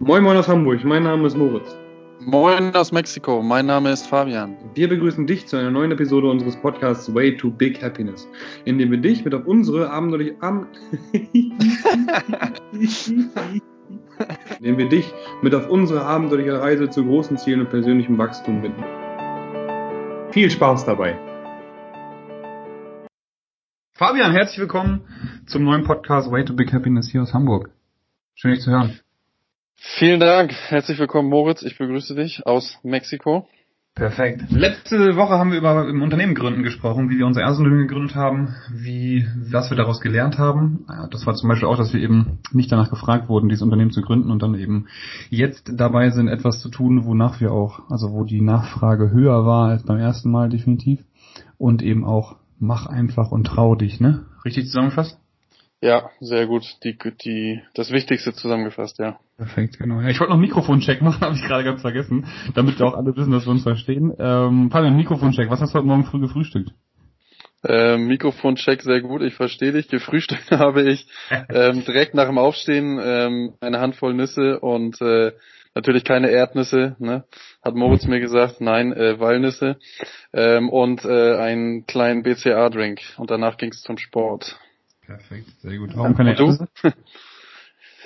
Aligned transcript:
Moin 0.00 0.22
Moin 0.22 0.36
aus 0.36 0.46
Hamburg, 0.46 0.84
mein 0.84 1.02
Name 1.02 1.26
ist 1.26 1.36
Moritz. 1.36 1.76
Moin 2.20 2.72
aus 2.76 2.92
Mexiko, 2.92 3.42
mein 3.42 3.66
Name 3.66 3.90
ist 3.90 4.06
Fabian. 4.06 4.56
Wir 4.74 4.88
begrüßen 4.88 5.26
dich 5.26 5.48
zu 5.48 5.56
einer 5.56 5.72
neuen 5.72 5.90
Episode 5.90 6.30
unseres 6.30 6.56
Podcasts 6.56 7.12
Way 7.12 7.36
to 7.36 7.50
Big 7.50 7.82
Happiness, 7.82 8.28
in 8.64 8.78
dem 8.78 8.92
wir 8.92 8.98
dich 8.98 9.24
mit 9.24 9.34
auf 9.34 9.44
unsere 9.44 9.90
abenteuerliche 9.90 10.36
Am 10.40 10.68
in 11.12 11.58
dem 14.60 14.78
wir 14.78 14.88
dich 14.88 15.12
mit 15.42 15.52
auf 15.52 15.68
unsere 15.68 16.04
abenteuerliche 16.04 16.60
Reise 16.60 16.88
zu 16.88 17.04
großen 17.04 17.36
Zielen 17.36 17.62
und 17.62 17.70
persönlichem 17.70 18.16
Wachstum 18.18 18.62
bitten. 18.62 18.84
Viel 20.30 20.48
Spaß 20.48 20.84
dabei. 20.84 21.18
Fabian, 23.94 24.30
herzlich 24.30 24.60
willkommen 24.60 25.00
zum 25.46 25.64
neuen 25.64 25.82
Podcast 25.82 26.30
Way 26.30 26.44
to 26.44 26.54
Big 26.54 26.72
Happiness 26.72 27.10
hier 27.10 27.22
aus 27.22 27.34
Hamburg. 27.34 27.70
Schön 28.36 28.52
dich 28.52 28.60
zu 28.60 28.70
hören. 28.70 29.00
Vielen 29.80 30.18
Dank. 30.18 30.52
Herzlich 30.52 30.98
willkommen, 30.98 31.28
Moritz. 31.28 31.62
Ich 31.62 31.78
begrüße 31.78 32.16
dich 32.16 32.44
aus 32.44 32.78
Mexiko. 32.82 33.46
Perfekt. 33.94 34.50
Letzte 34.50 35.16
Woche 35.16 35.38
haben 35.38 35.52
wir 35.52 35.58
über 35.58 35.88
im 35.88 36.02
Unternehmen 36.02 36.34
gründen 36.34 36.64
gesprochen, 36.64 37.10
wie 37.10 37.18
wir 37.18 37.26
unser 37.26 37.42
erstes 37.42 37.60
Unternehmen 37.60 37.86
gegründet 37.86 38.16
haben, 38.16 38.54
wie, 38.72 39.26
was 39.50 39.70
wir 39.70 39.76
daraus 39.76 40.00
gelernt 40.00 40.36
haben. 40.36 40.84
Das 41.12 41.26
war 41.26 41.34
zum 41.34 41.48
Beispiel 41.48 41.68
auch, 41.68 41.76
dass 41.76 41.92
wir 41.92 42.00
eben 42.00 42.38
nicht 42.52 42.70
danach 42.72 42.90
gefragt 42.90 43.28
wurden, 43.28 43.48
dieses 43.48 43.62
Unternehmen 43.62 43.92
zu 43.92 44.02
gründen 44.02 44.32
und 44.32 44.42
dann 44.42 44.56
eben 44.56 44.86
jetzt 45.30 45.70
dabei 45.72 46.10
sind, 46.10 46.28
etwas 46.28 46.60
zu 46.60 46.70
tun, 46.70 47.04
wonach 47.04 47.40
wir 47.40 47.52
auch, 47.52 47.88
also 47.88 48.12
wo 48.12 48.24
die 48.24 48.40
Nachfrage 48.40 49.10
höher 49.12 49.46
war 49.46 49.68
als 49.68 49.84
beim 49.84 49.98
ersten 49.98 50.30
Mal 50.30 50.48
definitiv 50.48 51.00
und 51.56 51.82
eben 51.82 52.04
auch 52.04 52.36
mach 52.58 52.86
einfach 52.86 53.30
und 53.30 53.46
trau 53.46 53.76
dich, 53.76 54.00
ne? 54.00 54.26
Richtig 54.44 54.66
zusammengefasst? 54.66 55.18
Ja, 55.80 56.10
sehr 56.20 56.46
gut. 56.46 56.64
Die, 56.82 56.98
die, 57.24 57.62
das 57.74 57.92
Wichtigste 57.92 58.32
zusammengefasst, 58.32 58.98
ja. 58.98 59.20
Perfekt, 59.36 59.78
genau. 59.78 60.00
Ja, 60.00 60.08
ich 60.08 60.18
wollte 60.18 60.32
noch 60.32 60.40
Mikrofoncheck 60.40 61.02
machen, 61.02 61.20
habe 61.24 61.36
ich 61.36 61.42
gerade 61.42 61.64
ganz 61.64 61.82
vergessen, 61.82 62.26
damit 62.54 62.78
wir 62.78 62.86
auch 62.86 62.94
alle 62.94 63.16
wissen, 63.16 63.30
dass 63.30 63.46
wir 63.46 63.52
uns 63.52 63.62
verstehen. 63.62 64.12
Ähm, 64.18 64.70
Fabian, 64.70 64.96
Mikrofoncheck, 64.96 65.48
was 65.50 65.60
hast 65.60 65.74
du 65.74 65.78
heute 65.78 65.86
Morgen 65.86 66.04
früh 66.04 66.20
gefrühstückt? 66.20 66.72
Ähm, 67.64 68.06
Mikrofoncheck 68.06 68.82
sehr 68.82 69.00
gut, 69.00 69.22
ich 69.22 69.34
verstehe 69.34 69.72
dich. 69.72 69.88
Gefrühstückt 69.88 70.50
habe 70.50 70.82
ich 70.82 71.06
ähm, 71.30 71.84
direkt 71.84 72.14
nach 72.14 72.26
dem 72.26 72.38
Aufstehen 72.38 73.00
ähm, 73.02 73.54
eine 73.60 73.80
Handvoll 73.80 74.14
Nüsse 74.14 74.60
und 74.60 75.00
äh, 75.00 75.32
natürlich 75.74 76.04
keine 76.04 76.30
Erdnüsse, 76.30 76.96
ne? 76.98 77.24
Hat 77.62 77.74
Moritz 77.74 78.06
mir 78.06 78.20
gesagt, 78.20 78.60
nein, 78.60 78.92
äh, 78.92 79.20
Walnüsse 79.20 79.76
ähm, 80.32 80.68
und 80.68 81.04
äh, 81.04 81.36
einen 81.36 81.86
kleinen 81.86 82.22
BCA-Drink 82.22 83.00
und 83.16 83.30
danach 83.30 83.56
ging 83.56 83.70
es 83.70 83.82
zum 83.82 83.98
Sport. 83.98 84.58
Perfekt, 85.08 85.48
sehr 85.62 85.78
gut. 85.78 85.96
Warum 85.96 86.14
keine 86.14 86.32
Erdnüsse? 86.32 86.68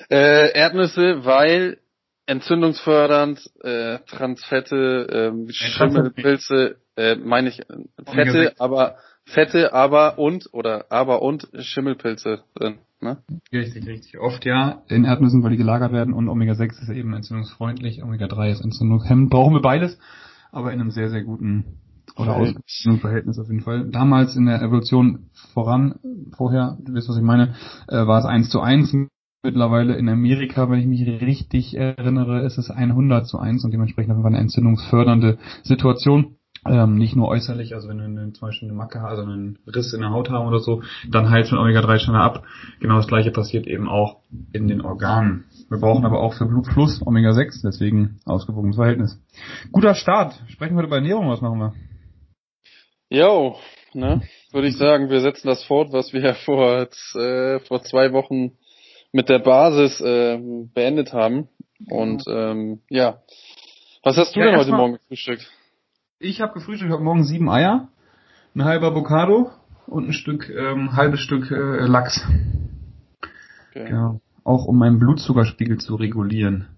äh, 0.08 0.52
Erdnüsse, 0.52 1.24
weil 1.24 1.78
entzündungsfördernd, 2.26 3.50
äh, 3.64 3.98
Transfette, 4.06 5.32
äh, 5.34 5.52
Schimmelpilze, 5.52 6.76
äh, 6.94 7.16
meine 7.16 7.48
ich 7.48 7.60
Fette, 8.06 8.54
aber 8.60 8.98
Fette, 9.24 9.72
aber 9.72 10.20
und 10.20 10.48
oder 10.52 10.86
aber 10.90 11.22
und 11.22 11.48
Schimmelpilze 11.58 12.44
drin. 12.54 12.78
Ne? 13.00 13.16
Richtig, 13.52 13.84
richtig. 13.84 14.20
Oft 14.20 14.44
ja 14.44 14.84
in 14.86 15.04
Erdnüssen, 15.04 15.42
weil 15.42 15.50
die 15.50 15.56
gelagert 15.56 15.90
werden 15.90 16.14
und 16.14 16.28
Omega-6 16.28 16.82
ist 16.82 16.88
eben 16.88 17.12
entzündungsfreundlich, 17.14 18.04
Omega-3 18.04 18.52
ist 18.52 18.60
entzündungshemmend. 18.60 19.28
Brauchen 19.28 19.54
wir 19.54 19.60
beides, 19.60 19.98
aber 20.52 20.72
in 20.72 20.80
einem 20.80 20.92
sehr, 20.92 21.10
sehr 21.10 21.24
guten 21.24 21.80
oder 22.16 22.36
ausgewogenen 22.36 23.00
Verhältnis 23.00 23.38
auf 23.38 23.48
jeden 23.48 23.62
Fall. 23.62 23.88
Damals 23.90 24.36
in 24.36 24.46
der 24.46 24.62
Evolution 24.62 25.30
voran, 25.52 25.96
vorher, 26.36 26.78
du 26.80 26.94
weißt, 26.94 27.08
was 27.08 27.16
ich 27.16 27.22
meine, 27.22 27.54
äh, 27.88 28.06
war 28.06 28.18
es 28.18 28.24
1 28.24 28.50
zu 28.50 28.60
1. 28.60 29.08
Mittlerweile 29.44 29.96
in 29.96 30.08
Amerika, 30.08 30.70
wenn 30.70 30.78
ich 30.78 30.86
mich 30.86 31.04
richtig 31.20 31.76
erinnere, 31.76 32.42
ist 32.42 32.58
es 32.58 32.70
100 32.70 33.26
zu 33.26 33.38
1 33.38 33.64
und 33.64 33.72
dementsprechend 33.72 34.16
auf 34.16 34.24
eine 34.24 34.38
entzündungsfördernde 34.38 35.38
Situation. 35.64 36.36
Ähm, 36.64 36.94
nicht 36.94 37.16
nur 37.16 37.26
äußerlich, 37.26 37.74
also 37.74 37.88
wenn 37.88 37.98
wir 37.98 38.04
eine, 38.04 38.32
zum 38.34 38.46
Beispiel 38.46 38.68
eine 38.68 38.78
Macke, 38.78 39.00
also 39.00 39.22
einen 39.22 39.58
Riss 39.66 39.92
in 39.94 40.00
der 40.00 40.10
Haut 40.10 40.30
haben 40.30 40.46
oder 40.46 40.60
so, 40.60 40.82
dann 41.10 41.28
heilt 41.28 41.48
schon 41.48 41.58
Omega-3 41.58 41.98
schneller 41.98 42.22
ab. 42.22 42.44
Genau 42.78 42.98
das 42.98 43.08
gleiche 43.08 43.32
passiert 43.32 43.66
eben 43.66 43.88
auch 43.88 44.18
in 44.52 44.68
den 44.68 44.80
Organen. 44.80 45.44
Wir 45.68 45.78
brauchen 45.78 46.04
aber 46.04 46.20
auch 46.20 46.34
für 46.34 46.46
Blutfluss 46.46 47.04
Omega-6, 47.04 47.62
deswegen 47.64 48.20
ausgewogenes 48.26 48.76
Verhältnis. 48.76 49.20
Guter 49.72 49.96
Start. 49.96 50.40
Sprechen 50.46 50.76
wir 50.76 50.84
über 50.84 50.96
Ernährung, 50.96 51.28
was 51.28 51.40
machen 51.40 51.58
wir? 51.58 51.72
Jo, 53.12 53.58
ne, 53.92 54.22
würde 54.52 54.68
ich 54.68 54.78
sagen, 54.78 55.10
wir 55.10 55.20
setzen 55.20 55.46
das 55.46 55.62
fort, 55.64 55.92
was 55.92 56.14
wir 56.14 56.34
vor, 56.46 56.88
äh, 57.14 57.60
vor 57.60 57.82
zwei 57.82 58.14
Wochen 58.14 58.52
mit 59.12 59.28
der 59.28 59.38
Basis 59.38 60.00
äh, 60.00 60.38
beendet 60.72 61.12
haben. 61.12 61.48
Und 61.90 62.24
ähm, 62.26 62.80
ja, 62.88 63.18
was 64.02 64.16
hast 64.16 64.34
du 64.34 64.40
ja, 64.40 64.46
denn 64.46 64.56
heute 64.56 64.70
Morgen 64.70 64.94
gefrühstückt? 64.94 65.46
Ich 66.20 66.40
habe 66.40 66.54
gefrühstückt 66.54 66.90
heute 66.90 67.02
Morgen 67.02 67.24
sieben 67.24 67.50
Eier, 67.50 67.88
ein 68.54 68.64
halber 68.64 68.86
Avocado 68.86 69.50
und 69.86 70.08
ein 70.08 70.14
Stück, 70.14 70.48
ähm, 70.48 70.96
halbes 70.96 71.20
Stück 71.20 71.50
äh, 71.50 71.84
Lachs. 71.86 72.26
Okay. 73.68 73.90
Ja, 73.90 74.20
auch 74.42 74.64
um 74.64 74.78
meinen 74.78 74.98
Blutzuckerspiegel 74.98 75.76
zu 75.76 75.96
regulieren. 75.96 76.68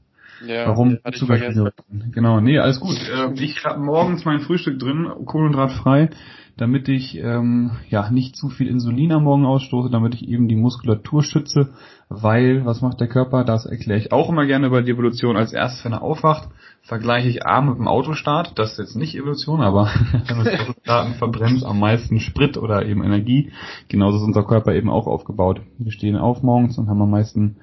Ja, 0.47 0.69
Warum 0.69 0.99
Blutzuckerspiegel? 1.03 1.73
Genau, 2.13 2.41
nee, 2.41 2.59
alles 2.59 2.81
gut. 2.81 2.97
Äh, 2.97 3.33
ich 3.43 3.65
habe 3.65 3.81
morgens 3.81 4.25
mein 4.25 4.41
Frühstück 4.41 4.79
drin, 4.79 5.09
kohlenhydratfrei 5.25 6.11
damit 6.57 6.89
ich 6.89 7.19
ähm, 7.19 7.73
ja 7.89 8.11
nicht 8.11 8.37
zu 8.37 8.49
viel 8.49 8.69
Insulin 8.69 9.13
am 9.13 9.25
Morgen 9.25 9.45
ausstoße, 9.45 9.91
damit 9.91 10.15
ich 10.15 10.29
eben 10.29 10.47
die 10.47 10.57
Muskulatur 10.57 11.25
schütze, 11.25 11.71
weil 12.09 12.65
was 12.65 12.81
macht 12.81 13.01
der 13.01 13.09
Körper? 13.09 13.45
Das 13.45 13.67
erkläre 13.67 13.99
ich 13.99 14.13
auch 14.13 14.29
immer 14.29 14.47
gerne 14.47 14.71
bei 14.71 14.81
der 14.81 14.95
Evolution. 14.95 15.37
Als 15.37 15.53
erstes, 15.53 15.85
wenn 15.85 15.93
er 15.93 16.03
aufwacht, 16.03 16.49
vergleiche 16.83 17.29
ich 17.29 17.45
A 17.45 17.61
mit 17.61 17.77
dem 17.77 17.89
Autostart. 17.89 18.57
Das 18.57 18.73
ist 18.73 18.79
jetzt 18.79 18.97
nicht 18.97 19.17
Evolution, 19.17 19.63
aber 19.63 19.87
wenn 20.27 20.45
wir 20.45 20.61
Autostarten 20.61 21.15
verbrennt 21.15 21.65
am 21.65 21.81
meisten 21.81 22.21
Sprit 22.21 22.57
oder 22.57 22.87
eben 22.87 23.03
Energie. 23.03 23.53
Genauso 23.89 24.19
ist 24.19 24.25
unser 24.25 24.45
Körper 24.45 24.75
eben 24.75 24.91
auch 24.91 25.09
aufgebaut. 25.09 25.61
Wir 25.79 25.91
stehen 25.91 26.17
auf 26.17 26.43
morgens 26.43 26.79
und 26.79 26.89
haben 26.89 27.03
am 27.03 27.11
meisten 27.11 27.57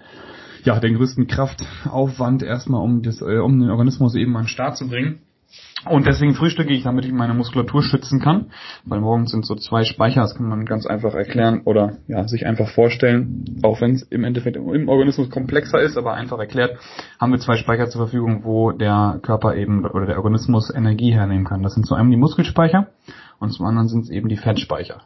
ja, 0.66 0.79
den 0.79 0.95
größten 0.95 1.27
Kraftaufwand 1.27 2.44
erstmal, 2.44 2.81
um, 2.81 3.01
das, 3.01 3.22
äh, 3.22 3.38
um 3.38 3.59
den 3.59 3.69
Organismus 3.69 4.16
eben 4.16 4.35
an 4.35 4.44
den 4.44 4.47
Start 4.49 4.77
zu 4.77 4.88
bringen. 4.88 5.22
Und 5.89 6.05
deswegen 6.05 6.35
frühstücke 6.35 6.72
ich, 6.73 6.83
damit 6.83 7.05
ich 7.05 7.11
meine 7.11 7.33
Muskulatur 7.33 7.81
schützen 7.81 8.19
kann. 8.19 8.51
Weil 8.85 9.01
morgens 9.01 9.31
sind 9.31 9.45
so 9.45 9.55
zwei 9.55 9.83
Speicher, 9.83 10.22
das 10.22 10.35
kann 10.35 10.47
man 10.47 10.66
ganz 10.66 10.85
einfach 10.85 11.16
erklären 11.16 11.61
oder 11.66 11.97
ja, 12.07 12.27
sich 12.27 12.45
einfach 12.45 12.69
vorstellen. 12.69 13.59
Auch 13.63 13.81
wenn 13.81 13.95
es 13.95 14.03
im 14.03 14.23
Endeffekt 14.23 14.57
im 14.57 14.89
Organismus 14.89 15.29
komplexer 15.29 15.81
ist, 15.81 15.97
aber 15.97 16.13
einfach 16.13 16.38
erklärt, 16.39 16.78
haben 17.19 17.31
wir 17.31 17.39
zwei 17.39 17.57
Speicher 17.57 17.89
zur 17.89 18.05
Verfügung, 18.05 18.43
wo 18.43 18.72
der 18.72 19.19
Körper 19.23 19.55
eben 19.55 19.85
oder 19.85 20.05
der 20.05 20.17
Organismus 20.17 20.73
Energie 20.73 21.13
hernehmen 21.13 21.45
kann. 21.45 21.63
Das 21.63 21.73
sind 21.73 21.88
zum 21.88 21.97
einen 21.97 22.11
die 22.11 22.17
Muskelspeicher 22.17 22.88
und 23.39 23.51
zum 23.51 23.66
anderen 23.66 23.88
sind 23.88 24.03
es 24.03 24.09
eben 24.11 24.29
die 24.29 24.38
Fettspeicher. 24.38 25.01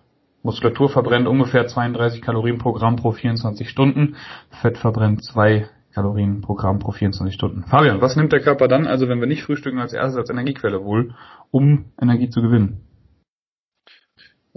Muskulatur 0.46 0.90
verbrennt 0.90 1.28
ungefähr 1.28 1.66
32 1.66 2.22
Kalorien 2.22 2.60
pro 2.60 2.74
Gramm 2.74 2.98
pro 2.98 3.12
24 3.12 3.68
Stunden. 3.68 4.16
Fett 4.62 4.78
verbrennt 4.78 5.24
zwei 5.24 5.68
Kalorien 5.92 6.42
pro 6.42 6.54
Gramm 6.54 6.78
pro 6.78 6.92
24 6.92 7.34
Stunden. 7.34 7.64
Fabian, 7.64 8.00
was 8.00 8.16
nimmt 8.16 8.32
der 8.32 8.42
Körper 8.42 8.68
dann, 8.68 8.86
also 8.86 9.10
wenn 9.10 9.20
wir 9.20 9.28
nicht 9.28 9.42
frühstücken, 9.42 9.80
als 9.80 9.94
erstes 9.94 10.18
als 10.18 10.30
Energiequelle 10.30 10.84
wohl, 10.84 11.16
um 11.50 11.86
Energie 12.00 12.30
zu 12.30 12.44
gewinnen? 12.44 12.85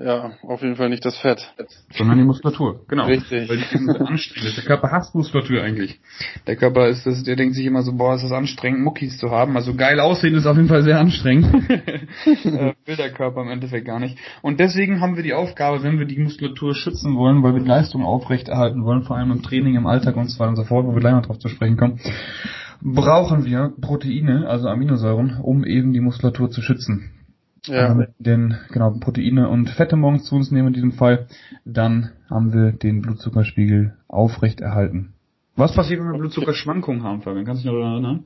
Ja, 0.00 0.30
auf 0.42 0.62
jeden 0.62 0.76
Fall 0.76 0.90
nicht 0.90 1.04
das 1.04 1.18
Fett. 1.18 1.52
Sondern 1.90 2.18
die 2.18 2.24
Muskulatur, 2.24 2.84
genau. 2.86 3.06
Richtig. 3.06 3.48
Weil 3.48 3.56
die 3.56 3.64
so 3.64 4.04
anstrengend 4.04 4.50
ist. 4.50 4.56
Der 4.56 4.64
Körper 4.64 4.92
hasst 4.92 5.12
Muskulatur 5.16 5.60
eigentlich. 5.60 5.98
Der 6.46 6.54
Körper 6.54 6.86
ist 6.86 7.04
das, 7.04 7.24
der 7.24 7.34
denkt 7.34 7.56
sich 7.56 7.66
immer 7.66 7.82
so, 7.82 7.92
boah, 7.92 8.14
ist 8.14 8.22
das 8.22 8.30
anstrengend, 8.30 8.84
Muckis 8.84 9.18
zu 9.18 9.32
haben. 9.32 9.56
Also 9.56 9.74
geil 9.74 9.98
aussehen 9.98 10.36
ist 10.36 10.46
auf 10.46 10.56
jeden 10.56 10.68
Fall 10.68 10.84
sehr 10.84 11.00
anstrengend. 11.00 11.52
äh, 12.24 12.74
will 12.86 12.96
der 12.96 13.10
Körper 13.10 13.42
im 13.42 13.48
Endeffekt 13.48 13.86
gar 13.86 13.98
nicht. 13.98 14.16
Und 14.40 14.60
deswegen 14.60 15.00
haben 15.00 15.16
wir 15.16 15.24
die 15.24 15.34
Aufgabe, 15.34 15.82
wenn 15.82 15.98
wir 15.98 16.06
die 16.06 16.18
Muskulatur 16.18 16.76
schützen 16.76 17.16
wollen, 17.16 17.42
weil 17.42 17.54
wir 17.54 17.60
die 17.60 17.68
Leistung 17.68 18.04
aufrechterhalten 18.04 18.84
wollen, 18.84 19.02
vor 19.02 19.16
allem 19.16 19.32
im 19.32 19.42
Training, 19.42 19.74
im 19.74 19.88
Alltag 19.88 20.16
und 20.16 20.28
so 20.28 20.38
weiter 20.38 20.50
und 20.50 20.56
so 20.56 20.64
fort, 20.64 20.86
wo 20.86 20.92
wir 20.92 21.00
gleich 21.00 21.14
noch 21.14 21.26
drauf 21.26 21.40
zu 21.40 21.48
sprechen 21.48 21.76
kommen, 21.76 21.98
brauchen 22.80 23.44
wir 23.44 23.72
Proteine, 23.80 24.46
also 24.48 24.68
Aminosäuren, 24.68 25.40
um 25.42 25.64
eben 25.64 25.92
die 25.92 26.00
Muskulatur 26.00 26.52
zu 26.52 26.62
schützen. 26.62 27.17
Ja. 27.68 27.90
Wenn 27.90 27.98
wir 27.98 28.08
den, 28.18 28.58
genau, 28.72 28.92
Proteine 28.98 29.48
und 29.48 29.70
Fette 29.70 29.96
morgens 29.96 30.24
zu 30.24 30.34
uns 30.34 30.50
nehmen 30.50 30.68
in 30.68 30.74
diesem 30.74 30.92
Fall, 30.92 31.26
dann 31.64 32.10
haben 32.28 32.52
wir 32.52 32.72
den 32.72 33.02
Blutzuckerspiegel 33.02 33.94
aufrecht 34.08 34.60
erhalten. 34.60 35.14
Was 35.56 35.74
passiert, 35.74 36.00
wenn 36.00 36.12
wir 36.12 36.18
Blutzuckerschwankungen 36.18 37.02
haben, 37.02 37.22
Fabian? 37.22 37.44
Kannst 37.44 37.64
du 37.64 37.68
dich 37.68 37.72
noch 37.72 37.80
daran 37.80 38.04
erinnern? 38.04 38.24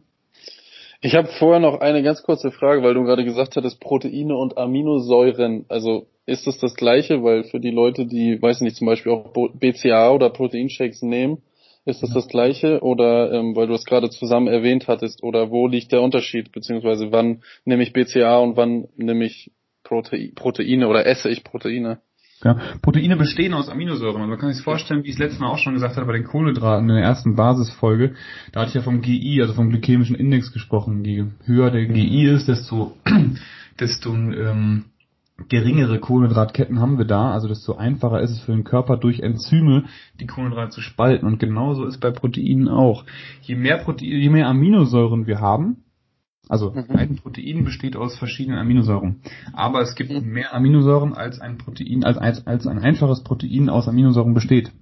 Ich 1.00 1.16
habe 1.16 1.28
vorher 1.38 1.60
noch 1.60 1.80
eine 1.80 2.02
ganz 2.02 2.22
kurze 2.22 2.52
Frage, 2.52 2.82
weil 2.82 2.94
du 2.94 3.02
gerade 3.02 3.24
gesagt 3.24 3.56
hattest, 3.56 3.80
Proteine 3.80 4.36
und 4.36 4.56
Aminosäuren. 4.56 5.64
Also 5.68 6.06
ist 6.26 6.46
das 6.46 6.58
das 6.58 6.76
gleiche? 6.76 7.24
Weil 7.24 7.44
für 7.44 7.58
die 7.58 7.72
Leute, 7.72 8.06
die, 8.06 8.40
weiß 8.40 8.60
nicht, 8.60 8.76
zum 8.76 8.86
Beispiel 8.86 9.10
auch 9.10 9.32
BCA 9.54 10.12
oder 10.12 10.30
Proteinshakes 10.30 11.02
nehmen, 11.02 11.38
ist 11.84 12.02
das 12.02 12.12
das 12.12 12.28
gleiche 12.28 12.80
oder 12.80 13.32
ähm, 13.32 13.56
weil 13.56 13.66
du 13.66 13.74
es 13.74 13.84
gerade 13.84 14.08
zusammen 14.10 14.46
erwähnt 14.46 14.86
hattest 14.86 15.22
oder 15.22 15.50
wo 15.50 15.66
liegt 15.66 15.92
der 15.92 16.02
Unterschied 16.02 16.52
beziehungsweise 16.52 17.10
wann 17.10 17.42
nehme 17.64 17.82
ich 17.82 17.92
BCA 17.92 18.38
und 18.38 18.56
wann 18.56 18.88
nehme 18.96 19.24
ich 19.24 19.52
Prote 19.82 20.30
Proteine 20.34 20.86
oder 20.86 21.06
esse 21.06 21.28
ich 21.28 21.42
Proteine? 21.42 22.00
Ja, 22.44 22.58
Proteine 22.82 23.16
bestehen 23.16 23.54
aus 23.54 23.68
Aminosäuren. 23.68 24.16
Also 24.16 24.30
man 24.30 24.38
kann 24.38 24.52
sich 24.52 24.64
vorstellen, 24.64 25.04
wie 25.04 25.08
ich 25.08 25.14
es 25.14 25.18
letztes 25.18 25.38
Mal 25.38 25.48
auch 25.48 25.58
schon 25.58 25.74
gesagt 25.74 25.96
habe 25.96 26.06
bei 26.06 26.14
den 26.14 26.24
Kohlenhydraten 26.24 26.88
in 26.88 26.96
der 26.96 27.04
ersten 27.04 27.36
Basisfolge. 27.36 28.14
Da 28.52 28.60
hatte 28.60 28.70
ich 28.70 28.74
ja 28.74 28.82
vom 28.82 29.00
GI, 29.00 29.40
also 29.40 29.54
vom 29.54 29.70
glykämischen 29.70 30.16
Index 30.16 30.52
gesprochen. 30.52 31.04
Je 31.04 31.26
höher 31.44 31.70
der 31.70 31.86
GI 31.86 32.24
ist, 32.26 32.48
desto, 32.48 32.96
desto 33.80 34.12
ähm, 34.12 34.86
geringere 35.48 35.98
Kohlenhydratketten 35.98 36.80
haben 36.80 36.98
wir 36.98 37.04
da. 37.04 37.32
Also 37.32 37.48
desto 37.48 37.74
einfacher 37.74 38.20
ist 38.20 38.30
es 38.30 38.40
für 38.40 38.52
den 38.52 38.64
Körper 38.64 38.96
durch 38.96 39.20
Enzyme 39.20 39.84
die 40.20 40.26
Kohlenhydrate 40.26 40.70
zu 40.70 40.80
spalten. 40.80 41.26
Und 41.26 41.38
genauso 41.38 41.84
ist 41.84 42.00
bei 42.00 42.10
Proteinen 42.10 42.68
auch. 42.68 43.04
Je 43.42 43.56
mehr 43.56 43.78
Proteine, 43.78 44.16
je 44.16 44.30
mehr 44.30 44.48
Aminosäuren 44.48 45.26
wir 45.26 45.40
haben, 45.40 45.84
also 46.48 46.70
mhm. 46.70 46.84
ein 46.96 47.16
Protein 47.16 47.64
besteht 47.64 47.96
aus 47.96 48.18
verschiedenen 48.18 48.58
Aminosäuren. 48.58 49.22
Aber 49.52 49.80
es 49.80 49.94
gibt 49.94 50.10
mehr 50.10 50.52
Aminosäuren 50.52 51.14
als 51.14 51.40
ein 51.40 51.56
Protein, 51.58 52.04
als, 52.04 52.18
als, 52.18 52.46
als 52.46 52.66
ein 52.66 52.78
einfaches 52.78 53.22
Protein 53.22 53.68
aus 53.68 53.88
Aminosäuren 53.88 54.34
besteht. 54.34 54.72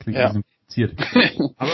Klingt 0.00 0.18
ja. 0.18 0.32
kompliziert. 0.32 0.98
Aber 1.56 1.72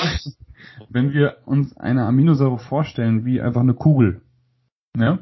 wenn 0.88 1.12
wir 1.12 1.38
uns 1.46 1.76
eine 1.76 2.06
Aminosäure 2.06 2.58
vorstellen 2.58 3.24
wie 3.24 3.40
einfach 3.40 3.62
eine 3.62 3.74
Kugel, 3.74 4.22
ne? 4.96 5.18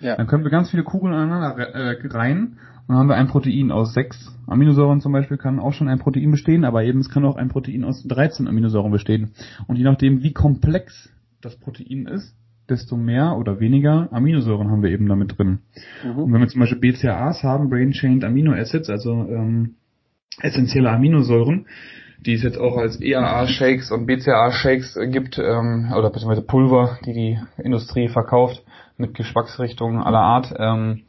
Ja. 0.00 0.16
Dann 0.16 0.26
können 0.26 0.44
wir 0.44 0.50
ganz 0.50 0.70
viele 0.70 0.82
Kugeln 0.82 1.14
aneinander 1.14 1.58
äh, 1.58 2.06
rein 2.08 2.58
und 2.86 2.88
dann 2.88 2.96
haben 2.96 3.08
wir 3.08 3.16
ein 3.16 3.28
Protein 3.28 3.70
aus 3.70 3.94
sechs 3.94 4.32
Aminosäuren 4.46 5.00
zum 5.00 5.12
Beispiel 5.12 5.36
kann 5.36 5.60
auch 5.60 5.72
schon 5.72 5.88
ein 5.88 5.98
Protein 5.98 6.30
bestehen, 6.30 6.64
aber 6.64 6.84
eben 6.84 7.00
es 7.00 7.08
kann 7.08 7.24
auch 7.24 7.36
ein 7.36 7.48
Protein 7.48 7.84
aus 7.84 8.02
13 8.02 8.48
Aminosäuren 8.48 8.90
bestehen. 8.90 9.32
Und 9.66 9.76
je 9.76 9.84
nachdem, 9.84 10.22
wie 10.22 10.32
komplex 10.32 11.10
das 11.40 11.56
Protein 11.56 12.06
ist, 12.06 12.34
desto 12.68 12.96
mehr 12.96 13.36
oder 13.36 13.60
weniger 13.60 14.08
Aminosäuren 14.12 14.70
haben 14.70 14.82
wir 14.82 14.90
eben 14.90 15.08
damit 15.08 15.38
drin. 15.38 15.60
Mhm. 16.04 16.18
Und 16.18 16.32
wenn 16.32 16.40
wir 16.40 16.48
zum 16.48 16.60
Beispiel 16.60 16.78
BCAAs 16.78 17.42
haben, 17.42 17.70
Brain 17.70 17.92
Chained 17.92 18.24
Amino 18.24 18.52
Acids, 18.52 18.88
also 18.90 19.12
ähm, 19.12 19.76
essentielle 20.40 20.90
Aminosäuren, 20.90 21.66
die 22.24 22.34
es 22.34 22.42
jetzt 22.42 22.58
auch 22.58 22.76
als 22.76 23.00
EAA-Shakes 23.00 23.90
und 23.90 24.06
BCAA-Shakes 24.06 24.98
gibt, 25.10 25.38
ähm, 25.38 25.92
oder 25.96 26.10
beziehungsweise 26.10 26.46
Pulver, 26.46 26.98
die 27.04 27.12
die 27.12 27.38
Industrie 27.62 28.08
verkauft, 28.08 28.62
mit 29.02 29.14
Geschmacksrichtungen 29.14 30.02
aller 30.02 30.20
Art, 30.20 30.54
ähm, 30.56 31.02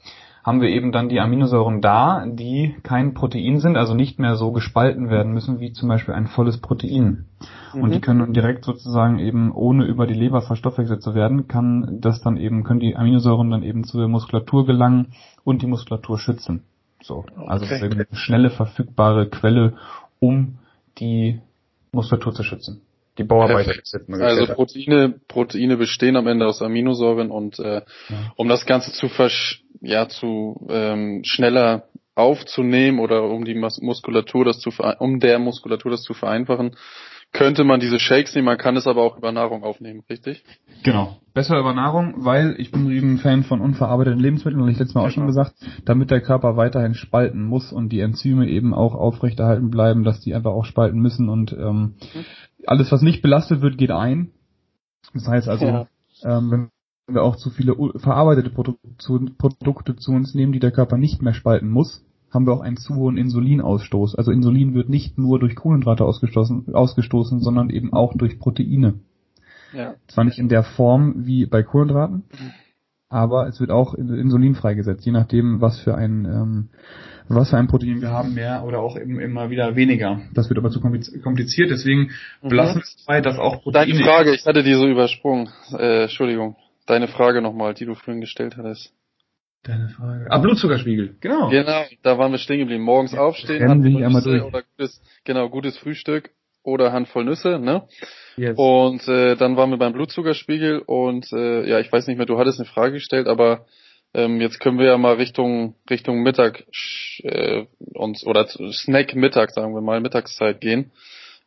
haben 0.44 0.60
wir 0.60 0.68
eben 0.68 0.92
dann 0.92 1.08
die 1.08 1.22
Aminosäuren 1.22 1.80
da, 1.80 2.26
die 2.28 2.76
kein 2.84 3.14
Protein 3.14 3.60
sind, 3.60 3.78
also 3.78 3.94
nicht 3.94 4.20
mehr 4.20 4.36
so 4.36 4.52
gespalten 4.52 5.10
werden 5.10 5.32
müssen 5.32 5.62
wie 5.62 5.72
zum 5.72 5.88
Beispiel 5.88 6.14
ein 6.14 6.28
volles 6.28 6.58
Protein. 6.58 7.28
Mhm. 7.74 7.82
Und 7.82 7.92
die 7.92 7.98
mhm. 7.98 8.02
können 8.02 8.20
dann 8.20 8.34
direkt 8.34 8.66
sozusagen 8.66 9.20
eben 9.20 9.54
ohne 9.54 9.86
über 9.86 10.06
die 10.06 10.14
Leber 10.14 10.42
verstoffwechselt 10.42 11.02
zu 11.02 11.16
werden, 11.16 11.48
kann 11.48 12.00
das 12.02 12.22
dann 12.22 12.36
eben, 12.36 12.66
können 12.66 12.82
die 12.82 12.98
Aminosäuren 12.98 13.52
dann 13.52 13.64
eben 13.64 13.86
zur 13.86 14.10
Muskulatur 14.10 14.66
gelangen 14.66 15.14
und 15.46 15.62
die 15.62 15.68
Muskulatur 15.68 16.20
schützen. 16.20 16.64
So. 17.02 17.26
Also 17.48 17.64
okay. 17.64 17.80
das 17.80 17.82
ist 17.82 17.94
eine 17.94 18.08
schnelle 18.12 18.50
verfügbare 18.50 19.30
Quelle, 19.30 19.74
um 20.20 20.56
die 21.00 21.40
Muskulatur 21.94 22.34
zu 22.34 22.44
schützen 22.44 22.82
die 23.18 23.24
Bauarbeiter 23.24 23.74
Also 24.22 24.54
Proteine, 24.54 25.16
Proteine 25.28 25.78
bestehen 25.78 26.16
am 26.16 26.28
Ende 26.28 26.48
aus 26.48 26.62
Aminosäuren 26.62 27.30
und 27.30 27.60
äh, 27.60 27.82
ja. 28.10 28.34
um 28.36 28.48
das 28.48 28.66
Ganze 28.66 28.92
zu 28.92 29.08
versch 29.08 29.64
ja 29.82 30.08
zu 30.08 30.66
ähm, 30.70 31.24
schneller 31.24 31.88
aufzunehmen 32.16 33.00
oder 33.00 33.24
um 33.24 33.46
die 33.46 33.56
Mus 33.56 33.82
Muskulatur 33.82 34.46
das 34.46 34.60
zu 34.60 34.72
um 35.00 35.20
der 35.20 35.40
Muskulatur 35.40 35.92
das 35.92 36.04
zu 36.04 36.14
vereinfachen, 36.14 36.76
könnte 37.34 37.64
man 37.64 37.80
diese 37.80 38.00
Shakes 38.00 38.34
nehmen, 38.34 38.46
man 38.46 38.58
kann 38.58 38.78
es 38.78 38.88
aber 38.88 39.02
auch 39.02 39.18
über 39.18 39.32
Nahrung 39.32 39.64
aufnehmen, 39.64 40.04
richtig? 40.10 40.44
Genau. 40.84 41.18
Besser 41.34 41.60
über 41.60 41.74
Nahrung, 41.74 42.14
weil 42.18 42.56
ich 42.60 42.72
bin 42.72 42.90
eben 42.92 43.18
Fan 43.18 43.44
von 43.44 43.60
unverarbeiteten 43.60 44.20
Lebensmitteln, 44.20 44.62
und 44.62 44.70
ich 44.70 44.78
letztes 44.78 44.96
Mal 44.96 45.06
auch 45.06 45.10
schon 45.10 45.28
genau. 45.28 45.44
gesagt, 45.44 45.56
damit 45.84 46.12
der 46.12 46.22
Körper 46.22 46.56
weiterhin 46.56 46.94
spalten 46.94 47.44
muss 47.44 47.74
und 47.74 47.90
die 47.90 48.00
Enzyme 48.00 48.48
eben 48.48 48.74
auch 48.74 48.94
aufrechterhalten 48.94 49.72
bleiben, 49.72 50.04
dass 50.04 50.22
die 50.22 50.36
einfach 50.36 50.52
auch 50.52 50.66
spalten 50.66 51.00
müssen 51.00 51.28
und 51.28 51.52
ähm, 51.54 51.96
mhm 52.14 52.26
alles, 52.66 52.92
was 52.92 53.02
nicht 53.02 53.22
belastet 53.22 53.62
wird, 53.62 53.78
geht 53.78 53.92
ein. 53.92 54.32
Das 55.14 55.28
heißt 55.28 55.48
also, 55.48 55.66
ja. 55.66 55.88
ähm, 56.24 56.70
wenn 57.08 57.16
wir 57.16 57.24
auch 57.24 57.36
zu 57.36 57.50
viele 57.50 57.76
verarbeitete 57.98 58.50
Produkte 58.50 59.96
zu 59.96 60.12
uns 60.12 60.34
nehmen, 60.34 60.54
die 60.54 60.60
der 60.60 60.72
Körper 60.72 60.98
nicht 60.98 61.22
mehr 61.22 61.34
spalten 61.34 61.70
muss, 61.70 62.04
haben 62.34 62.48
wir 62.48 62.54
auch 62.54 62.62
einen 62.62 62.78
zu 62.78 62.96
hohen 62.96 63.18
Insulinausstoß. 63.18 64.16
Also 64.16 64.32
Insulin 64.32 64.74
wird 64.74 64.90
nicht 64.90 65.18
nur 65.18 65.40
durch 65.40 65.56
Kohlenhydrate 65.56 66.04
ausgestoßen, 66.04 66.74
ausgestoßen 66.74 67.40
sondern 67.40 67.70
eben 67.70 67.94
auch 67.94 68.14
durch 68.16 68.40
Proteine. 68.40 68.96
Ja. 69.74 69.96
Zwar 70.08 70.24
nicht 70.24 70.40
in 70.40 70.50
der 70.50 70.64
Form 70.64 71.26
wie 71.26 71.46
bei 71.46 71.64
Kohlenhydraten, 71.64 72.24
aber 73.10 73.48
es 73.48 73.60
wird 73.60 73.72
auch 73.72 73.94
Insulin 73.94 74.56
freigesetzt, 74.56 75.06
je 75.06 75.12
nachdem, 75.12 75.62
was 75.62 75.80
für 75.80 75.96
ein 75.96 76.26
ähm, 76.26 76.70
was 77.30 77.52
für 77.52 77.58
ein 77.58 77.68
Protein 77.68 78.02
wir 78.02 78.10
haben, 78.10 78.34
mehr 78.34 78.64
oder 78.66 78.80
auch 78.80 78.98
eben 78.98 79.20
immer 79.20 79.50
wieder 79.50 79.76
weniger. 79.76 80.22
Das 80.34 80.50
wird 80.50 80.60
aber 80.60 80.72
zu 80.72 80.82
kompliziert, 80.82 81.72
deswegen 81.72 82.12
mhm. 82.42 82.50
belassen 82.50 82.76
wir 82.78 82.84
es 82.84 83.06
bei, 83.06 83.22
dass 83.22 83.38
auch 83.38 83.62
Proteine... 83.62 83.94
Deine 83.94 84.04
Frage, 84.04 84.36
ich 84.36 84.46
hatte 84.46 84.64
die 84.64 84.74
so 84.74 84.88
übersprungen. 84.88 85.50
Äh, 85.72 86.04
Entschuldigung. 86.04 86.56
Deine 86.86 87.08
Frage 87.08 87.42
nochmal, 87.42 87.74
die 87.74 87.86
du 87.86 87.96
vorhin 87.96 88.20
gestellt 88.20 88.58
hattest. 88.58 88.94
Deine 89.64 89.88
Frage. 89.90 90.28
Ah, 90.30 90.40
Blutzuckerspiegel, 90.40 91.16
genau. 91.22 91.50
Genau, 91.50 91.84
da 92.02 92.18
waren 92.18 92.34
wir 92.34 92.38
stehen 92.38 92.60
geblieben. 92.60 92.84
Morgens 92.84 93.14
aufstehen, 93.14 93.70
Handvoll 93.70 94.10
Nüsse 94.10 94.46
oder 94.46 94.64
gutes, 94.64 95.02
genau, 95.24 95.50
gutes 95.50 95.78
Frühstück 95.78 96.32
oder 96.64 96.92
Handvoll 96.92 97.24
Nüsse, 97.24 97.60
ne? 97.60 97.88
Yes. 98.36 98.58
Und 98.58 99.08
äh, 99.08 99.36
dann 99.38 99.56
waren 99.56 99.70
wir 99.70 99.78
beim 99.78 99.94
Blutzuckerspiegel 99.94 100.80
und 100.80 101.32
äh, 101.32 101.68
ja, 101.68 101.80
ich 101.80 101.92
weiß 101.92 102.08
nicht 102.08 102.18
mehr, 102.18 102.26
du 102.26 102.38
hattest 102.38 102.60
eine 102.60 102.68
Frage 102.68 102.94
gestellt, 102.94 103.28
aber 103.28 103.66
ähm, 104.14 104.42
jetzt 104.42 104.60
können 104.60 104.80
wir 104.80 104.88
ja 104.88 104.98
mal 104.98 105.16
Richtung 105.16 105.76
Richtung 105.90 106.24
Mittag 106.24 106.66
äh, 107.24 107.66
uns 107.94 108.26
oder 108.26 108.46
Snack 108.48 109.16
Mittag 109.16 109.52
sagen 109.52 109.74
wir 109.74 109.82
mal 109.82 110.02
Mittagszeit 110.02 110.60
gehen. 110.60 110.92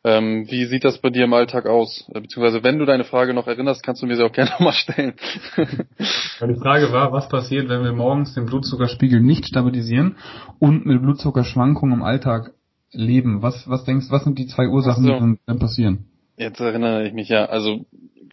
Ähm, 0.07 0.49
wie 0.49 0.63
sieht 0.63 0.85
das 0.85 0.99
bei 0.99 1.09
dir 1.09 1.25
im 1.25 1.33
Alltag 1.33 1.65
aus? 1.65 2.07
Äh, 2.13 2.21
beziehungsweise 2.21 2.63
wenn 2.63 2.79
du 2.79 2.85
deine 2.85 3.03
Frage 3.03 3.33
noch 3.33 3.45
erinnerst, 3.45 3.83
kannst 3.83 4.01
du 4.01 4.05
mir 4.05 4.15
sie 4.15 4.23
auch 4.23 4.31
gerne 4.31 4.51
nochmal 4.59 4.71
stellen. 4.71 5.15
Die 5.57 6.55
Frage 6.61 6.93
war, 6.93 7.11
was 7.11 7.27
passiert, 7.27 7.67
wenn 7.67 7.83
wir 7.83 7.91
morgens 7.91 8.33
den 8.33 8.45
Blutzuckerspiegel 8.45 9.19
nicht 9.19 9.47
stabilisieren 9.47 10.15
und 10.59 10.85
mit 10.85 11.01
Blutzuckerschwankungen 11.01 11.97
im 11.97 12.03
Alltag 12.03 12.53
leben? 12.93 13.41
Was, 13.41 13.69
was 13.69 13.83
denkst, 13.83 14.05
was 14.09 14.23
sind 14.23 14.39
die 14.39 14.47
zwei 14.47 14.69
Ursachen, 14.69 15.03
so. 15.03 15.19
die 15.19 15.39
dann 15.45 15.59
passieren? 15.59 16.05
Jetzt 16.37 16.61
erinnere 16.61 17.05
ich 17.05 17.13
mich 17.13 17.27
ja. 17.27 17.45
Also 17.47 17.85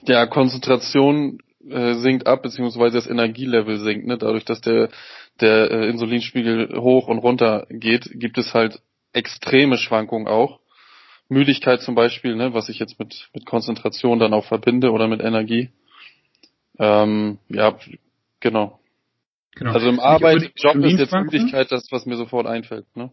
ja, 0.06 0.26
Konzentration 0.26 1.40
äh, 1.68 1.94
sinkt 1.94 2.28
ab, 2.28 2.42
beziehungsweise 2.42 2.98
das 2.98 3.08
Energielevel 3.08 3.80
sinkt. 3.80 4.06
Ne? 4.06 4.16
Dadurch, 4.16 4.44
dass 4.44 4.60
der, 4.60 4.90
der 5.40 5.72
äh, 5.72 5.88
Insulinspiegel 5.88 6.78
hoch 6.78 7.08
und 7.08 7.18
runter 7.18 7.66
geht, 7.68 8.08
gibt 8.12 8.38
es 8.38 8.54
halt 8.54 8.80
extreme 9.12 9.76
Schwankungen 9.76 10.28
auch. 10.28 10.60
Müdigkeit 11.34 11.80
zum 11.82 11.94
Beispiel, 11.94 12.34
ne, 12.34 12.54
was 12.54 12.68
ich 12.68 12.78
jetzt 12.78 12.98
mit, 12.98 13.28
mit 13.34 13.44
Konzentration 13.44 14.18
dann 14.18 14.32
auch 14.32 14.46
verbinde 14.46 14.90
oder 14.92 15.08
mit 15.08 15.20
Energie. 15.20 15.70
Ähm, 16.78 17.38
ja, 17.48 17.76
genau. 18.40 18.80
genau. 19.54 19.72
Also 19.72 19.88
im 19.88 20.00
Arbeit, 20.00 20.42
im 20.42 20.50
Job 20.56 20.76
ist 20.76 20.98
jetzt 20.98 21.12
Müdigkeit 21.12 21.70
das, 21.70 21.88
was 21.90 22.06
mir 22.06 22.16
sofort 22.16 22.46
einfällt. 22.46 22.86
Ne? 22.96 23.10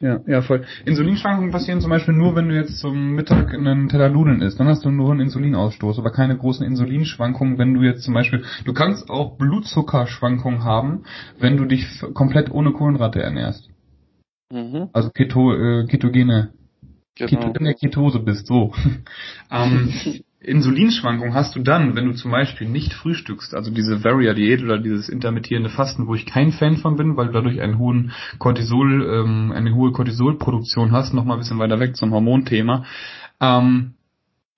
Ja, 0.00 0.20
ja, 0.28 0.42
voll. 0.42 0.64
Insulinschwankungen 0.84 1.50
passieren 1.50 1.80
zum 1.80 1.90
Beispiel 1.90 2.14
nur, 2.14 2.36
wenn 2.36 2.48
du 2.48 2.54
jetzt 2.54 2.78
zum 2.78 3.14
Mittag 3.16 3.52
einen 3.52 3.88
Teller 3.88 4.08
Nudeln 4.08 4.42
isst. 4.42 4.60
Dann 4.60 4.68
hast 4.68 4.84
du 4.84 4.90
nur 4.90 5.10
einen 5.10 5.20
Insulinausstoß, 5.20 5.98
aber 5.98 6.12
keine 6.12 6.36
großen 6.36 6.64
Insulinschwankungen, 6.64 7.58
wenn 7.58 7.74
du 7.74 7.82
jetzt 7.82 8.04
zum 8.04 8.14
Beispiel, 8.14 8.44
du 8.64 8.72
kannst 8.72 9.10
auch 9.10 9.36
Blutzuckerschwankungen 9.38 10.62
haben, 10.62 11.02
wenn 11.40 11.56
du 11.56 11.64
dich 11.64 11.84
komplett 12.14 12.50
ohne 12.52 12.72
Kohlenhydrate 12.72 13.20
ernährst. 13.20 13.68
Mhm. 14.52 14.88
Also 14.92 15.10
Keto, 15.10 15.52
äh, 15.52 15.86
ketogene, 15.86 16.52
genau. 17.18 17.52
In 17.52 17.64
der 17.64 17.74
Ketose 17.74 18.20
bist, 18.20 18.46
so. 18.46 18.72
ähm, 19.50 19.92
Insulinschwankung 20.40 21.34
hast 21.34 21.56
du 21.56 21.60
dann, 21.60 21.96
wenn 21.96 22.06
du 22.06 22.14
zum 22.14 22.30
Beispiel 22.30 22.68
nicht 22.68 22.92
frühstückst, 22.92 23.54
also 23.54 23.72
diese 23.72 24.04
Varia-Diät 24.04 24.62
oder 24.62 24.78
dieses 24.78 25.08
intermittierende 25.08 25.68
Fasten, 25.68 26.06
wo 26.06 26.14
ich 26.14 26.26
kein 26.26 26.52
Fan 26.52 26.76
von 26.76 26.96
bin, 26.96 27.16
weil 27.16 27.26
du 27.26 27.32
dadurch 27.32 27.60
einen 27.60 27.78
hohen 27.78 28.12
Cortisol, 28.38 29.04
ähm, 29.04 29.52
eine 29.52 29.74
hohe 29.74 29.90
Cortisolproduktion 29.92 30.92
hast, 30.92 31.12
nochmal 31.12 31.36
ein 31.36 31.40
bisschen 31.40 31.58
weiter 31.58 31.80
weg 31.80 31.96
zum 31.96 32.12
Hormonthema. 32.12 32.84
Ähm, 33.40 33.94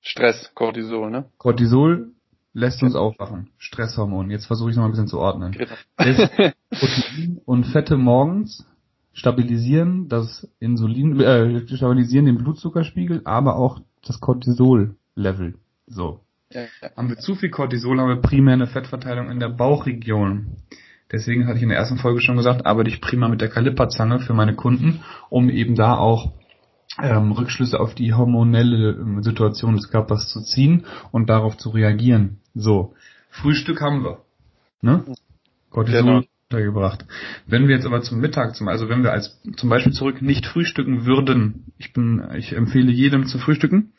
Stress, 0.03 0.53
Cortisol, 0.55 1.11
ne? 1.11 1.27
Cortisol 1.39 2.13
lässt 2.53 2.83
uns 2.83 2.95
aufwachen. 2.95 3.51
Stresshormon. 3.59 4.31
Jetzt 4.31 4.47
versuche 4.47 4.71
ich 4.71 4.77
noch 4.77 4.83
mal 4.83 4.89
ein 4.89 4.93
bisschen 4.93 5.09
zu 5.09 5.19
ordnen. 5.19 5.57
Protein 5.97 7.41
und 7.45 7.65
Fette 7.65 7.97
morgens 7.97 8.67
stabilisieren 9.13 10.09
das 10.09 10.49
Insulin, 10.61 11.21
äh, 11.21 11.67
stabilisieren 11.77 12.27
den 12.27 12.39
Blutzuckerspiegel, 12.39 13.23
aber 13.25 13.57
auch 13.57 13.81
das 14.07 14.21
Cortisol-Level. 14.21 15.55
So. 15.87 16.21
Ja, 16.53 16.63
ja. 16.63 16.91
Haben 16.97 17.09
wir 17.09 17.19
zu 17.19 17.35
viel 17.35 17.51
Cortisol, 17.51 18.01
haben 18.01 18.09
wir 18.09 18.17
primär 18.17 18.55
eine 18.55 18.67
Fettverteilung 18.67 19.31
in 19.31 19.41
der 19.41 19.49
Bauchregion. 19.49 20.57
Deswegen 21.13 21.47
hatte 21.47 21.57
ich 21.57 21.63
in 21.63 21.69
der 21.71 21.79
ersten 21.79 21.99
Folge 21.99 22.21
schon 22.21 22.37
gesagt, 22.37 22.67
arbeite 22.67 22.89
ich 22.89 23.01
prima 23.01 23.29
mit 23.29 23.41
der 23.41 23.49
Kaliperzange 23.49 24.21
für 24.21 24.33
meine 24.33 24.55
Kunden, 24.55 25.01
um 25.29 25.51
eben 25.51 25.75
da 25.75 25.97
auch 25.97 26.33
ähm, 27.01 27.33
Rückschlüsse 27.33 27.79
auf 27.79 27.95
die 27.95 28.15
hormonelle 28.15 28.93
ähm, 28.93 29.23
Situation 29.23 29.77
des 29.77 29.91
Körpers 29.91 30.29
zu 30.29 30.41
ziehen 30.43 30.87
und 31.13 31.29
darauf 31.29 31.57
zu 31.57 31.71
reagieren. 31.71 32.41
So, 32.55 32.95
Frühstück 33.31 33.81
haben 33.81 34.05
wir. 34.05 34.19
Ne? 34.83 35.05
Cortisol, 35.71 36.03
genau. 36.03 36.23
Untergebracht. 36.51 37.05
Wenn 37.47 37.69
wir 37.69 37.77
jetzt 37.77 37.87
aber 37.87 38.03
zum 38.03 38.21
Mittag, 38.21 38.57
zum, 38.57 38.69
also 38.69 38.89
wenn 38.89 39.05
wir 39.05 39.13
als 39.13 39.41
zum 39.57 39.71
Beispiel 39.71 39.93
zurück 39.93 40.21
nicht 40.21 40.47
frühstücken 40.47 41.07
würden, 41.07 41.73
ich 41.79 41.93
bin, 41.93 42.23
ich 42.37 42.53
empfehle 42.53 42.91
jedem 42.91 43.27
zu 43.27 43.39
frühstücken, 43.39 43.93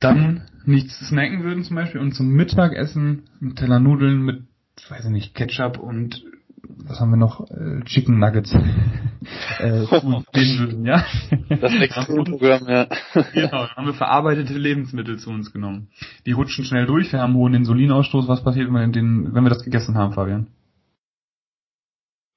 dann 0.00 0.42
nichts 0.64 0.98
snacken 1.08 1.44
würden 1.44 1.64
zum 1.64 1.76
Beispiel 1.76 2.00
und 2.00 2.14
zum 2.14 2.30
Mittagessen 2.30 3.24
einen 3.42 3.56
Teller 3.56 3.78
Nudeln 3.78 4.22
mit, 4.22 4.44
weiß 4.88 5.04
ich 5.04 5.10
nicht, 5.10 5.34
Ketchup 5.34 5.78
und 5.78 6.24
was 6.62 6.98
haben 7.00 7.10
wir 7.10 7.16
noch? 7.16 7.50
Äh, 7.50 7.82
Chicken 7.84 8.18
Nuggets. 8.18 8.54
äh, 9.58 9.82
würden, 9.82 10.86
ja. 10.86 11.04
Das 11.48 11.74
Extremprogramm, 11.74 12.68
ja. 12.68 12.86
genau, 13.34 13.50
dann 13.50 13.76
haben 13.76 13.86
wir 13.86 13.94
verarbeitete 13.94 14.54
Lebensmittel 14.54 15.18
zu 15.18 15.30
uns 15.30 15.52
genommen. 15.52 15.88
Die 16.24 16.32
rutschen 16.32 16.64
schnell 16.64 16.86
durch, 16.86 17.12
wir 17.12 17.20
haben 17.20 17.34
hohen 17.34 17.52
Insulinausstoß. 17.54 18.28
Was 18.28 18.42
passiert, 18.42 18.68
wenn 18.68 18.74
wir, 18.74 18.86
den, 18.88 19.34
wenn 19.34 19.44
wir 19.44 19.50
das 19.50 19.64
gegessen 19.64 19.96
haben, 19.96 20.14
Fabian? 20.14 20.46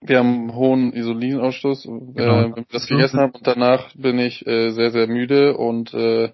Wir 0.05 0.19
haben 0.19 0.53
hohen 0.53 0.91
Insulinausstoß, 0.91 1.83
genau. 1.83 2.11
äh, 2.13 2.43
wenn 2.43 2.55
wir 2.55 2.65
das 2.71 2.87
gegessen 2.87 3.19
haben 3.19 3.31
und 3.31 3.47
danach 3.47 3.93
bin 3.95 4.19
ich 4.19 4.45
äh, 4.45 4.71
sehr, 4.71 4.91
sehr 4.91 5.07
müde 5.07 5.57
und 5.57 5.93
äh, 5.93 6.31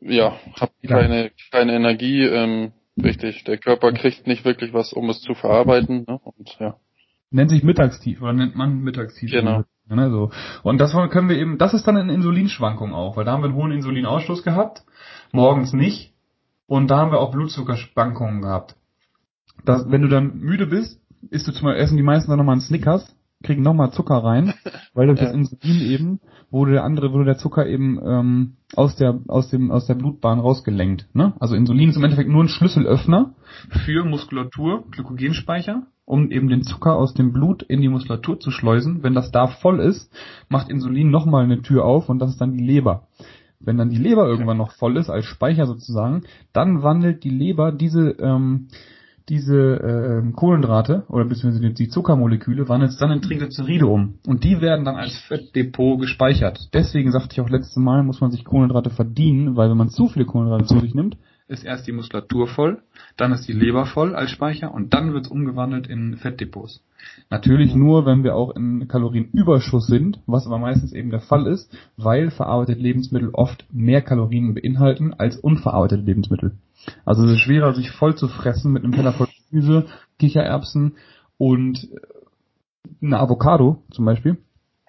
ja, 0.00 0.38
habe 0.58 0.72
keine, 0.86 1.30
keine 1.50 1.74
Energie. 1.74 2.22
Ähm, 2.22 2.72
richtig, 3.02 3.44
der 3.44 3.58
Körper 3.58 3.92
kriegt 3.92 4.26
nicht 4.26 4.44
wirklich 4.44 4.72
was, 4.72 4.92
um 4.92 5.10
es 5.10 5.20
zu 5.20 5.34
verarbeiten. 5.34 6.04
Ne? 6.06 6.20
Und 6.22 6.56
ja. 6.58 6.76
Nennt 7.30 7.50
sich 7.50 7.62
Mittagstief 7.62 8.22
oder 8.22 8.32
nennt 8.32 8.56
man 8.56 8.80
Mittagstief. 8.80 9.30
Genau. 9.30 9.64
Ne, 9.88 10.10
so. 10.10 10.30
Und 10.62 10.78
das 10.78 10.92
können 11.10 11.28
wir 11.28 11.36
eben, 11.36 11.58
das 11.58 11.74
ist 11.74 11.86
dann 11.86 11.96
eine 11.96 12.14
Insulinschwankung 12.14 12.94
auch, 12.94 13.16
weil 13.16 13.24
da 13.24 13.32
haben 13.32 13.42
wir 13.42 13.48
einen 13.48 13.56
hohen 13.56 13.72
Insulinausstoß 13.72 14.44
gehabt, 14.44 14.84
morgens 15.32 15.72
nicht. 15.72 16.14
Und 16.66 16.88
da 16.88 16.98
haben 16.98 17.10
wir 17.10 17.18
auch 17.18 17.32
Blutzuckerschwankungen 17.32 18.42
gehabt. 18.42 18.76
Das, 19.64 19.90
wenn 19.90 20.02
du 20.02 20.08
dann 20.08 20.38
müde 20.38 20.66
bist, 20.68 20.99
isst 21.30 21.46
du 21.46 21.52
zum 21.52 21.64
Beispiel, 21.64 21.82
essen 21.82 21.96
die 21.96 22.02
meisten 22.02 22.30
dann 22.30 22.38
nochmal 22.38 22.54
einen 22.54 22.62
Snickers, 22.62 23.14
kriegen 23.42 23.62
nochmal 23.62 23.92
Zucker 23.92 24.16
rein, 24.16 24.54
weil 24.94 25.06
durch 25.06 25.18
ja. 25.18 25.26
das 25.26 25.34
Insulin 25.34 25.80
eben 25.80 26.20
wurde 26.50 26.72
der 26.72 26.84
andere, 26.84 27.12
wurde 27.12 27.24
der 27.24 27.38
Zucker 27.38 27.66
eben 27.66 27.98
ähm, 28.04 28.56
aus 28.74 28.96
der 28.96 29.20
aus 29.28 29.48
dem 29.50 29.70
aus 29.70 29.86
der 29.86 29.94
Blutbahn 29.94 30.40
rausgelenkt. 30.40 31.08
Ne? 31.14 31.34
Also 31.40 31.54
Insulin 31.54 31.90
ist 31.90 31.96
im 31.96 32.04
Endeffekt 32.04 32.30
nur 32.30 32.44
ein 32.44 32.48
Schlüsselöffner 32.48 33.34
für 33.84 34.04
Muskulatur, 34.04 34.84
Glykogenspeicher, 34.90 35.86
um 36.04 36.30
eben 36.30 36.48
den 36.48 36.62
Zucker 36.62 36.96
aus 36.96 37.14
dem 37.14 37.32
Blut 37.32 37.62
in 37.62 37.80
die 37.80 37.88
Muskulatur 37.88 38.40
zu 38.40 38.50
schleusen. 38.50 39.02
Wenn 39.02 39.14
das 39.14 39.30
da 39.30 39.46
voll 39.46 39.80
ist, 39.80 40.12
macht 40.48 40.68
Insulin 40.68 41.10
nochmal 41.10 41.44
eine 41.44 41.62
Tür 41.62 41.84
auf 41.84 42.08
und 42.08 42.18
das 42.18 42.30
ist 42.30 42.40
dann 42.40 42.52
die 42.52 42.64
Leber. 42.64 43.06
Wenn 43.60 43.76
dann 43.76 43.90
die 43.90 43.98
Leber 43.98 44.26
irgendwann 44.26 44.56
noch 44.56 44.72
voll 44.72 44.96
ist, 44.96 45.10
als 45.10 45.26
Speicher 45.26 45.66
sozusagen, 45.66 46.22
dann 46.54 46.82
wandelt 46.82 47.24
die 47.24 47.30
Leber 47.30 47.72
diese 47.72 48.10
ähm, 48.18 48.68
diese 49.30 50.22
äh, 50.26 50.32
Kohlenhydrate 50.32 51.04
oder 51.08 51.24
beziehungsweise 51.24 51.72
die 51.72 51.88
Zuckermoleküle 51.88 52.68
wandelt 52.68 52.90
es 52.90 52.98
dann 52.98 53.12
in 53.12 53.22
Triglyceride 53.22 53.86
um. 53.86 54.18
Und 54.26 54.44
die 54.44 54.60
werden 54.60 54.84
dann 54.84 54.96
als 54.96 55.16
Fettdepot 55.16 56.00
gespeichert. 56.00 56.68
Deswegen 56.74 57.12
sagte 57.12 57.32
ich 57.32 57.40
auch 57.40 57.48
letztes 57.48 57.76
Mal, 57.76 58.02
muss 58.02 58.20
man 58.20 58.32
sich 58.32 58.44
Kohlenhydrate 58.44 58.90
verdienen, 58.90 59.56
weil 59.56 59.70
wenn 59.70 59.76
man 59.76 59.88
zu 59.88 60.08
viele 60.08 60.26
Kohlenhydrate 60.26 60.66
zu 60.66 60.80
sich 60.80 60.94
nimmt, 60.94 61.16
ist 61.50 61.64
erst 61.64 61.86
die 61.86 61.92
Muskulatur 61.92 62.46
voll, 62.46 62.82
dann 63.16 63.32
ist 63.32 63.48
die 63.48 63.52
Leber 63.52 63.84
voll 63.84 64.14
als 64.14 64.30
Speicher 64.30 64.72
und 64.72 64.94
dann 64.94 65.12
wird 65.12 65.26
es 65.26 65.32
umgewandelt 65.32 65.88
in 65.88 66.16
Fettdepots. 66.16 66.80
Natürlich 67.28 67.74
nur, 67.74 68.06
wenn 68.06 68.22
wir 68.22 68.36
auch 68.36 68.54
in 68.54 68.86
Kalorienüberschuss 68.86 69.86
sind, 69.86 70.20
was 70.26 70.46
aber 70.46 70.58
meistens 70.58 70.92
eben 70.92 71.10
der 71.10 71.20
Fall 71.20 71.46
ist, 71.46 71.76
weil 71.96 72.30
verarbeitete 72.30 72.80
Lebensmittel 72.80 73.30
oft 73.32 73.66
mehr 73.72 74.02
Kalorien 74.02 74.54
beinhalten 74.54 75.12
als 75.12 75.36
unverarbeitete 75.36 76.02
Lebensmittel. 76.02 76.52
Also 77.04 77.24
es 77.24 77.32
ist 77.32 77.40
schwerer, 77.40 77.74
sich 77.74 77.90
voll 77.90 78.14
zu 78.14 78.28
fressen 78.28 78.72
mit 78.72 78.84
einem 78.84 78.92
Teller 78.92 79.12
voll 79.12 79.28
Gemüse, 79.50 79.86
Kichererbsen 80.18 80.96
und 81.38 81.88
eine 83.02 83.18
Avocado 83.18 83.82
zum 83.90 84.04
Beispiel, 84.04 84.38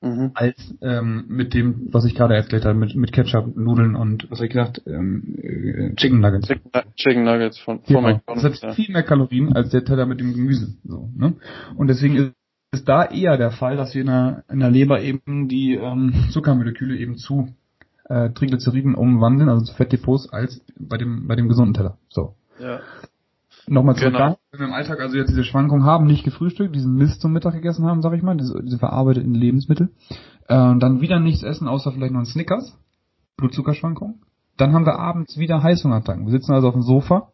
mhm. 0.01 0.31
als 0.33 0.75
ähm, 0.81 1.25
mit 1.27 1.53
dem, 1.53 1.87
was 1.91 2.05
ich 2.05 2.15
gerade 2.15 2.35
erzählt 2.35 2.65
habe, 2.65 2.77
mit, 2.77 2.95
mit 2.95 3.11
Ketchup, 3.11 3.55
Nudeln 3.55 3.95
und 3.95 4.29
was 4.29 4.39
habe 4.39 4.47
ich 4.47 4.53
gesagt, 4.53 4.81
ähm, 4.85 5.35
äh, 5.41 5.95
Chicken 5.95 6.19
Nuggets. 6.19 6.47
Chicken, 6.47 6.71
Chicken 6.95 7.23
Nuggets 7.23 7.59
von, 7.59 7.79
von 7.79 7.85
genau. 7.87 8.01
McDonald's. 8.01 8.43
Das 8.43 8.61
hat 8.61 8.69
ja. 8.69 8.73
viel 8.73 8.93
mehr 8.93 9.03
Kalorien 9.03 9.53
als 9.53 9.69
der 9.69 9.83
Teller 9.83 10.05
mit 10.05 10.19
dem 10.19 10.33
Gemüse. 10.33 10.75
So, 10.83 11.09
ne? 11.15 11.35
Und 11.75 11.87
deswegen 11.87 12.15
ist 12.15 12.31
ist 12.73 12.87
da 12.87 13.03
eher 13.03 13.37
der 13.37 13.51
Fall, 13.51 13.75
dass 13.75 13.93
wir 13.93 14.01
in 14.01 14.07
der, 14.07 14.43
in 14.49 14.59
der 14.59 14.71
Leber 14.71 15.01
eben 15.01 15.49
die 15.49 15.75
ähm, 15.75 16.13
Zuckermoleküle 16.31 16.95
eben 16.95 17.17
zu 17.17 17.49
äh, 18.11 18.33
Triglyceriden 18.33 18.95
umwandeln, 18.95 19.49
also 19.49 19.65
zu 19.65 19.73
Fettdepots, 19.73 20.29
als 20.31 20.61
bei 20.77 20.97
dem, 20.97 21.27
bei 21.27 21.35
dem 21.35 21.47
gesunden 21.47 21.73
Teller. 21.73 21.97
So. 22.09 22.35
Ja. 22.59 22.79
Nochmal 23.67 23.95
zurück 23.95 24.13
genau. 24.13 24.37
wenn 24.51 24.59
wir 24.59 24.67
im 24.67 24.73
Alltag 24.73 24.99
also 24.99 25.15
jetzt 25.15 25.29
diese 25.29 25.43
Schwankung 25.43 25.83
haben, 25.83 26.05
nicht 26.05 26.23
gefrühstückt, 26.23 26.75
diesen 26.75 26.95
Mist 26.95 27.21
zum 27.21 27.31
Mittag 27.31 27.53
gegessen 27.53 27.85
haben, 27.85 28.01
sag 28.01 28.13
ich 28.13 28.23
mal, 28.23 28.35
diese, 28.35 28.61
diese 28.63 28.79
verarbeiteten 28.79 29.33
Lebensmittel, 29.33 29.91
äh, 30.47 30.75
dann 30.77 30.99
wieder 30.99 31.19
nichts 31.19 31.43
essen, 31.43 31.67
außer 31.67 31.91
vielleicht 31.91 32.11
noch 32.11 32.19
ein 32.19 32.25
Snickers, 32.25 32.77
Blutzuckerschwankung. 33.37 34.21
Dann 34.57 34.73
haben 34.73 34.85
wir 34.85 34.99
abends 34.99 35.37
wieder 35.37 35.63
Heißhungerattacken. 35.63 36.25
Wir 36.25 36.31
sitzen 36.31 36.53
also 36.53 36.67
auf 36.67 36.73
dem 36.73 36.81
Sofa, 36.81 37.31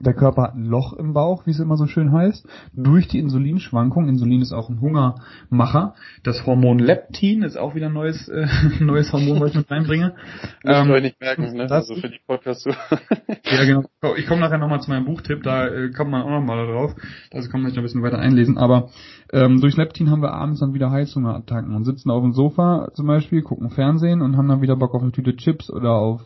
der 0.00 0.14
Körper 0.14 0.42
hat 0.42 0.54
ein 0.54 0.64
Loch 0.64 0.92
im 0.92 1.12
Bauch, 1.12 1.46
wie 1.46 1.50
es 1.50 1.58
immer 1.58 1.76
so 1.76 1.86
schön 1.86 2.12
heißt, 2.12 2.46
durch 2.72 3.08
die 3.08 3.18
Insulinschwankung. 3.18 4.08
Insulin 4.08 4.42
ist 4.42 4.52
auch 4.52 4.68
ein 4.68 4.80
Hungermacher. 4.80 5.94
Das 6.22 6.46
Hormon 6.46 6.78
Leptin 6.78 7.42
ist 7.42 7.56
auch 7.56 7.74
wieder 7.74 7.86
ein 7.86 7.94
neues, 7.94 8.28
äh, 8.28 8.46
neues 8.80 9.12
Hormon, 9.12 9.40
was 9.40 9.50
ich 9.50 9.56
mit 9.56 9.70
reinbringe. 9.70 10.14
Das 10.62 10.86
ähm, 10.86 11.02
nicht 11.02 11.20
merken, 11.20 11.56
ne? 11.56 11.70
Also 11.70 11.94
für 11.94 12.08
die 12.08 12.20
Podcast. 12.26 12.66
ja, 13.44 13.64
genau. 13.64 13.84
Ich 14.16 14.26
komme 14.26 14.40
nachher 14.40 14.58
nochmal 14.58 14.80
zu 14.80 14.90
meinem 14.90 15.04
Buchtipp, 15.04 15.42
da 15.42 15.66
äh, 15.66 15.90
kommt 15.90 16.10
man 16.10 16.22
auch 16.22 16.30
nochmal 16.30 16.66
drauf. 16.66 16.94
Also 17.32 17.48
kann 17.48 17.62
man 17.62 17.70
sich 17.70 17.76
noch 17.76 17.82
ein 17.82 17.86
bisschen 17.86 18.02
weiter 18.02 18.18
einlesen. 18.18 18.58
Aber 18.58 18.90
ähm, 19.32 19.60
durch 19.60 19.76
Leptin 19.76 20.10
haben 20.10 20.22
wir 20.22 20.32
abends 20.32 20.60
dann 20.60 20.74
wieder 20.74 20.90
Heißhungerattacken 20.90 21.74
und 21.74 21.84
sitzen 21.84 22.10
auf 22.10 22.22
dem 22.22 22.32
Sofa 22.32 22.88
zum 22.94 23.06
Beispiel, 23.06 23.42
gucken 23.42 23.70
Fernsehen 23.70 24.20
und 24.20 24.36
haben 24.36 24.48
dann 24.48 24.62
wieder 24.62 24.76
Bock 24.76 24.94
auf 24.94 25.02
eine 25.02 25.12
Tüte 25.12 25.36
Chips 25.36 25.70
oder 25.70 25.92
auf 25.92 26.22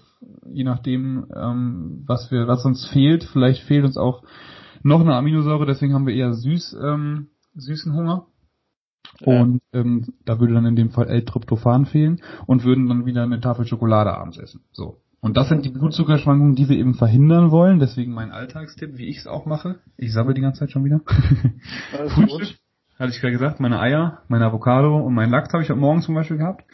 je 0.51 0.65
nachdem, 0.65 1.27
ähm, 1.35 2.05
was 2.07 2.31
wir, 2.31 2.47
was 2.49 2.65
uns 2.65 2.87
fehlt. 2.87 3.25
Vielleicht 3.25 3.63
fehlt 3.63 3.85
uns 3.85 3.97
auch 3.97 4.23
noch 4.83 5.01
eine 5.01 5.15
Aminosäure, 5.15 5.67
deswegen 5.67 5.95
haben 5.95 6.07
wir 6.07 6.15
eher 6.15 6.35
süß, 6.35 6.77
ähm, 6.83 7.29
süßen 7.55 7.95
Hunger. 7.95 8.27
Und 9.21 9.61
ähm, 9.73 10.15
da 10.25 10.41
würde 10.41 10.55
dann 10.55 10.67
in 10.67 10.77
dem 10.77 10.91
Fall 10.91 11.09
L-Tryptophan 11.09 11.87
fehlen 11.87 12.21
und 12.47 12.65
würden 12.65 12.89
dann 12.89 13.07
wieder 13.07 13.23
eine 13.23 13.41
Tafel 13.41 13.67
Schokolade 13.67 14.13
abends 14.15 14.39
essen. 14.39 14.63
So. 14.73 15.03
Und 15.21 15.37
das 15.37 15.49
sind 15.49 15.65
die 15.65 15.71
Blutzuckerschwankungen, 15.71 16.57
die 16.57 16.69
wir 16.69 16.77
eben 16.77 16.95
verhindern 16.95 17.53
wollen. 17.53 17.79
Deswegen 17.79 18.13
mein 18.13 18.33
Alltagstipp, 18.33 18.97
wie 18.97 19.07
ich 19.07 19.19
es 19.19 19.27
auch 19.29 19.47
mache. 19.47 19.79
Ich 19.97 20.13
sabbel 20.13 20.35
die 20.35 20.41
ganze 20.41 20.61
Zeit 20.61 20.73
schon 20.73 20.85
wieder. 20.85 21.01
Frühstück, 22.09 22.59
hatte 22.99 23.13
ich 23.13 23.21
gerade 23.21 23.33
gesagt, 23.33 23.61
meine 23.61 23.79
Eier, 23.79 24.23
meine 24.29 24.47
Avocado 24.47 24.97
und 24.99 25.15
mein 25.15 25.31
Lachs 25.31 25.53
habe 25.53 25.63
ich 25.63 25.71
heute 25.71 25.79
Morgen 25.79 26.03
zum 26.03 26.15
Beispiel 26.17 26.39
gehabt. 26.39 26.65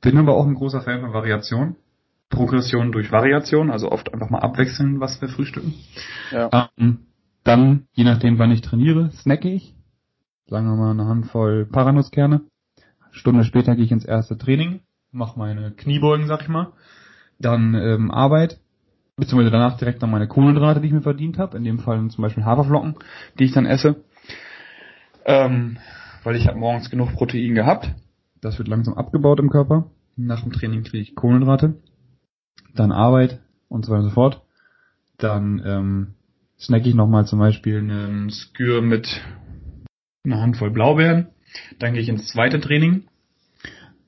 Bin 0.00 0.16
aber 0.16 0.34
auch 0.34 0.46
ein 0.46 0.54
großer 0.54 0.80
Fan 0.80 1.00
von 1.00 1.12
Variation. 1.12 1.76
Progression 2.30 2.92
durch 2.92 3.10
Variation, 3.10 3.70
also 3.70 3.90
oft 3.90 4.12
einfach 4.12 4.30
mal 4.30 4.40
abwechseln, 4.40 5.00
was 5.00 5.20
wir 5.20 5.28
frühstücken. 5.28 5.74
Ja. 6.30 6.70
Ähm, 6.76 7.06
dann, 7.44 7.86
je 7.92 8.04
nachdem, 8.04 8.38
wann 8.38 8.50
ich 8.50 8.60
trainiere, 8.60 9.10
snacke 9.12 9.48
ich. 9.48 9.74
Sagen 10.46 10.66
wir 10.66 10.76
mal 10.76 10.90
eine 10.90 11.06
Handvoll 11.06 11.66
Paranuskerne. 11.66 12.42
Stunde 13.10 13.44
später 13.44 13.74
gehe 13.74 13.84
ich 13.84 13.92
ins 13.92 14.04
erste 14.04 14.36
Training, 14.36 14.80
mache 15.10 15.38
meine 15.38 15.72
Kniebeugen, 15.72 16.26
sag 16.26 16.42
ich 16.42 16.48
mal. 16.48 16.72
Dann 17.38 17.74
ähm, 17.74 18.10
Arbeit, 18.10 18.60
beziehungsweise 19.16 19.50
danach 19.50 19.78
direkt 19.78 20.02
dann 20.02 20.10
meine 20.10 20.28
Kohlenhydrate, 20.28 20.80
die 20.80 20.88
ich 20.88 20.92
mir 20.92 21.02
verdient 21.02 21.38
habe. 21.38 21.56
In 21.56 21.64
dem 21.64 21.78
Fall 21.78 22.06
zum 22.08 22.22
Beispiel 22.22 22.44
Haferflocken, 22.44 22.96
die 23.38 23.44
ich 23.44 23.52
dann 23.52 23.66
esse. 23.66 24.04
Ähm, 25.24 25.78
weil 26.24 26.36
ich 26.36 26.46
habe 26.46 26.58
morgens 26.58 26.90
genug 26.90 27.14
Protein 27.14 27.54
gehabt. 27.54 27.94
Das 28.40 28.58
wird 28.58 28.68
langsam 28.68 28.94
abgebaut 28.94 29.40
im 29.40 29.50
Körper. 29.50 29.90
Nach 30.16 30.42
dem 30.42 30.52
Training 30.52 30.82
kriege 30.82 31.02
ich 31.02 31.14
Kohlenhydrate 31.14 31.74
dann 32.74 32.92
Arbeit 32.92 33.40
und 33.68 33.84
so 33.84 33.92
weiter 33.92 34.02
und 34.02 34.08
so 34.08 34.14
fort. 34.14 34.42
Dann 35.18 35.62
ähm, 35.64 36.14
snack 36.58 36.86
ich 36.86 36.94
nochmal 36.94 37.26
zum 37.26 37.38
Beispiel 37.38 37.78
einen 37.78 38.30
Skür 38.30 38.82
mit 38.82 39.08
einer 40.24 40.40
Handvoll 40.40 40.70
Blaubeeren. 40.70 41.28
Dann 41.78 41.94
gehe 41.94 42.02
ich 42.02 42.08
ins 42.08 42.28
zweite 42.28 42.60
Training. 42.60 43.04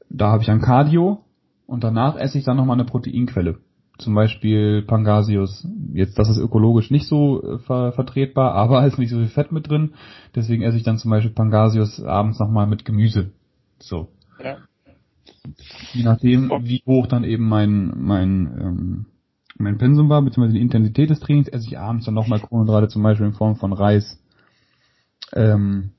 Da 0.08 0.28
habe 0.28 0.42
ich 0.42 0.50
ein 0.50 0.60
Cardio 0.60 1.24
und 1.66 1.84
danach 1.84 2.16
esse 2.16 2.38
ich 2.38 2.44
dann 2.44 2.56
nochmal 2.56 2.76
eine 2.76 2.84
Proteinquelle. 2.84 3.58
Zum 3.98 4.14
Beispiel 4.14 4.82
Pangasius. 4.82 5.66
Jetzt, 5.92 6.18
das 6.18 6.30
ist 6.30 6.38
ökologisch 6.38 6.90
nicht 6.90 7.06
so 7.06 7.42
äh, 7.42 7.58
ver 7.58 7.92
vertretbar, 7.92 8.54
aber 8.54 8.86
ist 8.86 8.98
nicht 8.98 9.10
so 9.10 9.18
viel 9.18 9.28
Fett 9.28 9.52
mit 9.52 9.68
drin. 9.68 9.94
Deswegen 10.34 10.62
esse 10.62 10.76
ich 10.76 10.82
dann 10.82 10.98
zum 10.98 11.10
Beispiel 11.10 11.32
Pangasius 11.32 12.02
abends 12.02 12.38
nochmal 12.38 12.66
mit 12.66 12.84
Gemüse. 12.84 13.30
So. 13.78 14.08
Ja. 14.42 14.58
Je 15.92 16.04
nachdem, 16.04 16.50
wie 16.64 16.82
hoch 16.86 17.06
dann 17.06 17.24
eben 17.24 17.48
mein, 17.48 17.92
mein, 17.96 18.58
ähm, 18.60 19.06
mein 19.56 19.78
Pensum 19.78 20.08
war, 20.08 20.22
beziehungsweise 20.22 20.54
die 20.54 20.62
Intensität 20.62 21.10
des 21.10 21.20
Trainings, 21.20 21.48
esse 21.48 21.66
ich 21.66 21.78
abends 21.78 22.06
dann 22.06 22.14
nochmal 22.14 22.40
Kohlenhydrate, 22.40 22.88
zum 22.88 23.02
Beispiel 23.02 23.26
in 23.26 23.32
Form 23.32 23.56
von 23.56 23.72
Reis, 23.72 24.22
ähm, 25.34 25.92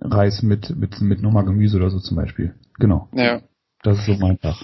Reis 0.00 0.42
mit, 0.42 0.76
mit, 0.76 1.00
mit 1.00 1.22
nochmal 1.22 1.44
Gemüse 1.44 1.76
oder 1.76 1.90
so 1.90 2.00
zum 2.00 2.16
Beispiel. 2.16 2.54
Genau. 2.78 3.08
Ja. 3.12 3.40
Das 3.82 3.98
ist 3.98 4.06
so 4.06 4.14
mein 4.14 4.40
Tag. 4.40 4.56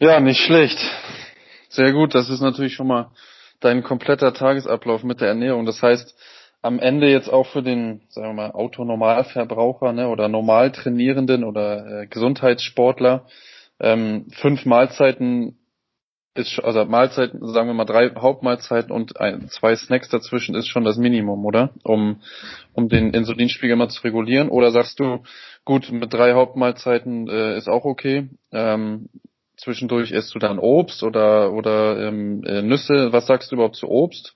Ja, 0.00 0.20
nicht 0.20 0.40
schlecht. 0.40 0.78
Sehr 1.68 1.92
gut. 1.92 2.14
Das 2.14 2.28
ist 2.28 2.40
natürlich 2.40 2.74
schon 2.74 2.86
mal 2.86 3.10
dein 3.60 3.82
kompletter 3.82 4.32
Tagesablauf 4.32 5.02
mit 5.04 5.20
der 5.20 5.28
Ernährung. 5.28 5.66
Das 5.66 5.82
heißt, 5.82 6.14
am 6.66 6.78
Ende 6.78 7.08
jetzt 7.08 7.32
auch 7.32 7.46
für 7.46 7.62
den, 7.62 8.02
sagen 8.08 8.28
wir 8.28 8.34
mal, 8.34 8.50
Autonormalverbraucher 8.50 9.92
ne, 9.92 10.08
oder 10.08 10.28
normal 10.28 10.72
Trainierenden 10.72 11.44
oder 11.44 12.02
äh, 12.02 12.06
Gesundheitssportler 12.06 13.26
ähm, 13.78 14.26
fünf 14.32 14.64
Mahlzeiten 14.64 15.58
ist 16.34 16.58
also 16.62 16.84
Mahlzeiten, 16.84 17.46
sagen 17.48 17.68
wir 17.68 17.74
mal 17.74 17.86
drei 17.86 18.10
Hauptmahlzeiten 18.14 18.92
und 18.92 19.18
ein, 19.18 19.48
zwei 19.48 19.74
Snacks 19.74 20.10
dazwischen 20.10 20.54
ist 20.54 20.68
schon 20.68 20.84
das 20.84 20.98
Minimum, 20.98 21.44
oder? 21.44 21.70
Um 21.82 22.20
um 22.74 22.88
den 22.88 23.14
Insulinspiegel 23.14 23.76
mal 23.76 23.88
zu 23.88 24.02
regulieren. 24.02 24.50
Oder 24.50 24.70
sagst 24.70 25.00
du, 25.00 25.22
gut, 25.64 25.90
mit 25.90 26.12
drei 26.12 26.34
Hauptmahlzeiten 26.34 27.28
äh, 27.28 27.56
ist 27.56 27.68
auch 27.68 27.86
okay. 27.86 28.28
Ähm, 28.52 29.08
zwischendurch 29.56 30.10
isst 30.10 30.34
du 30.34 30.38
dann 30.38 30.58
Obst 30.58 31.02
oder 31.02 31.52
oder 31.52 32.06
ähm, 32.06 32.44
äh, 32.44 32.60
Nüsse. 32.60 33.12
Was 33.12 33.26
sagst 33.26 33.50
du 33.50 33.56
überhaupt 33.56 33.76
zu 33.76 33.88
Obst? 33.88 34.35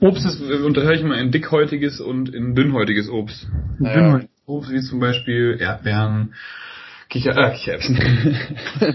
Obst 0.00 0.26
ist, 0.26 0.40
äh, 0.40 0.64
unterteile 0.64 0.96
ich 0.96 1.04
mal 1.04 1.18
in 1.18 1.30
dickhäutiges 1.30 2.00
und 2.00 2.34
in 2.34 2.54
dünnhäutiges 2.54 3.08
Obst. 3.08 3.48
Ja. 3.80 3.94
Dünnhäutiges 3.94 4.42
Obst 4.46 4.70
wie 4.72 4.80
zum 4.80 5.00
Beispiel 5.00 5.56
Erdbeeren, 5.60 6.34
Kicher, 7.08 7.36
äh, 7.36 7.52
Kichererbsen. 7.52 7.98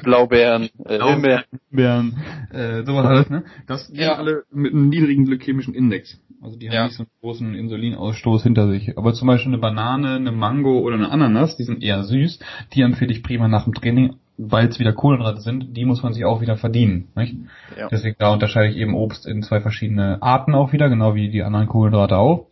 Blaubeeren, 0.04 0.70
äh, 0.86 1.00
Himbeeren, 1.00 2.18
äh, 2.52 2.84
sowas 2.84 3.06
alles, 3.06 3.30
ne? 3.30 3.44
Das 3.68 3.90
ja. 3.94 4.16
alle 4.16 4.44
mit 4.52 4.74
einem 4.74 4.90
niedrigen 4.90 5.26
glykämischen 5.26 5.76
Index. 5.76 6.20
Also 6.42 6.58
die 6.58 6.68
haben 6.68 6.76
ja. 6.76 6.86
nicht 6.86 6.96
so 6.96 7.04
einen 7.04 7.10
großen 7.22 7.54
Insulinausstoß 7.54 8.44
hinter 8.44 8.70
sich. 8.70 8.98
Aber 8.98 9.14
zum 9.14 9.28
Beispiel 9.28 9.52
eine 9.52 9.62
Banane, 9.62 10.16
eine 10.16 10.32
Mango 10.32 10.80
oder 10.80 10.96
eine 10.96 11.12
Ananas, 11.12 11.58
die 11.58 11.64
sind 11.64 11.84
eher 11.84 12.04
süß, 12.04 12.40
die 12.74 12.82
empfehle 12.82 13.12
ich 13.12 13.24
prima 13.24 13.48
nach 13.48 13.66
dem 13.66 13.74
Training, 13.74 14.16
weil 14.38 14.68
es 14.68 14.80
wieder 14.80 14.94
Kohlenhydrate 14.94 15.42
sind, 15.42 15.76
die 15.76 15.86
muss 15.86 16.04
man 16.04 16.14
sich 16.14 16.26
auch 16.26 16.42
wieder 16.42 16.58
verdienen. 16.58 17.10
Nicht? 17.16 17.36
Ja. 17.78 17.88
Deswegen 17.90 18.16
da 18.20 18.32
unterscheide 18.32 18.70
ich 18.70 18.78
eben 18.78 18.94
Obst 18.94 19.26
in 19.26 19.42
zwei 19.42 19.62
verschiedene 19.62 20.22
Arten 20.22 20.54
auch 20.54 20.74
wieder, 20.74 20.90
genau 20.90 21.16
wie 21.16 21.30
die 21.30 21.44
anderen 21.44 21.68
Kohlenhydrate 21.68 22.18
auch. 22.18 22.48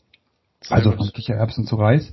Also 0.69 0.91
von 0.91 1.07
Kichererbsen 1.11 1.67
zu 1.67 1.75
Reis. 1.75 2.11